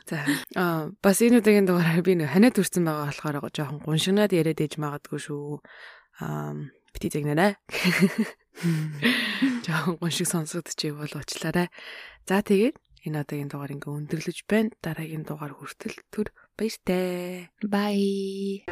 За 0.07 0.23
аа 0.55 0.91
бас 1.03 1.19
энэ 1.19 1.43
удаагийн 1.43 1.67
дугаараар 1.67 2.01
би 2.01 2.15
нэг 2.15 2.31
ханиад 2.31 2.55
хүрсэн 2.55 2.87
байгаа 2.87 3.11
болохоор 3.11 3.51
жоохон 3.51 3.83
гуншигнаад 3.83 4.31
яриад 4.31 4.63
ээж 4.63 4.79
магадгүй 4.79 5.19
шүү. 5.19 5.59
Аа 6.23 6.55
бити 6.95 7.11
зэгнэрэ. 7.11 7.59
Жоохон 9.65 9.97
гуншиг 9.99 10.27
сонсогдчих 10.27 10.93
бол 10.95 11.13
уучлаарай. 11.13 11.67
За 12.27 12.41
тэгээд 12.41 12.75
энэ 13.07 13.21
удаагийн 13.23 13.49
дугаар 13.51 13.75
ингээ 13.75 13.93
өндөрлөж 13.97 14.39
байна. 14.47 14.75
Дараагийн 14.79 15.23
дугаар 15.27 15.53
хүртэл 15.57 15.97
түр 16.13 16.27
баяртай. 16.55 17.49
Bye. 17.65 18.63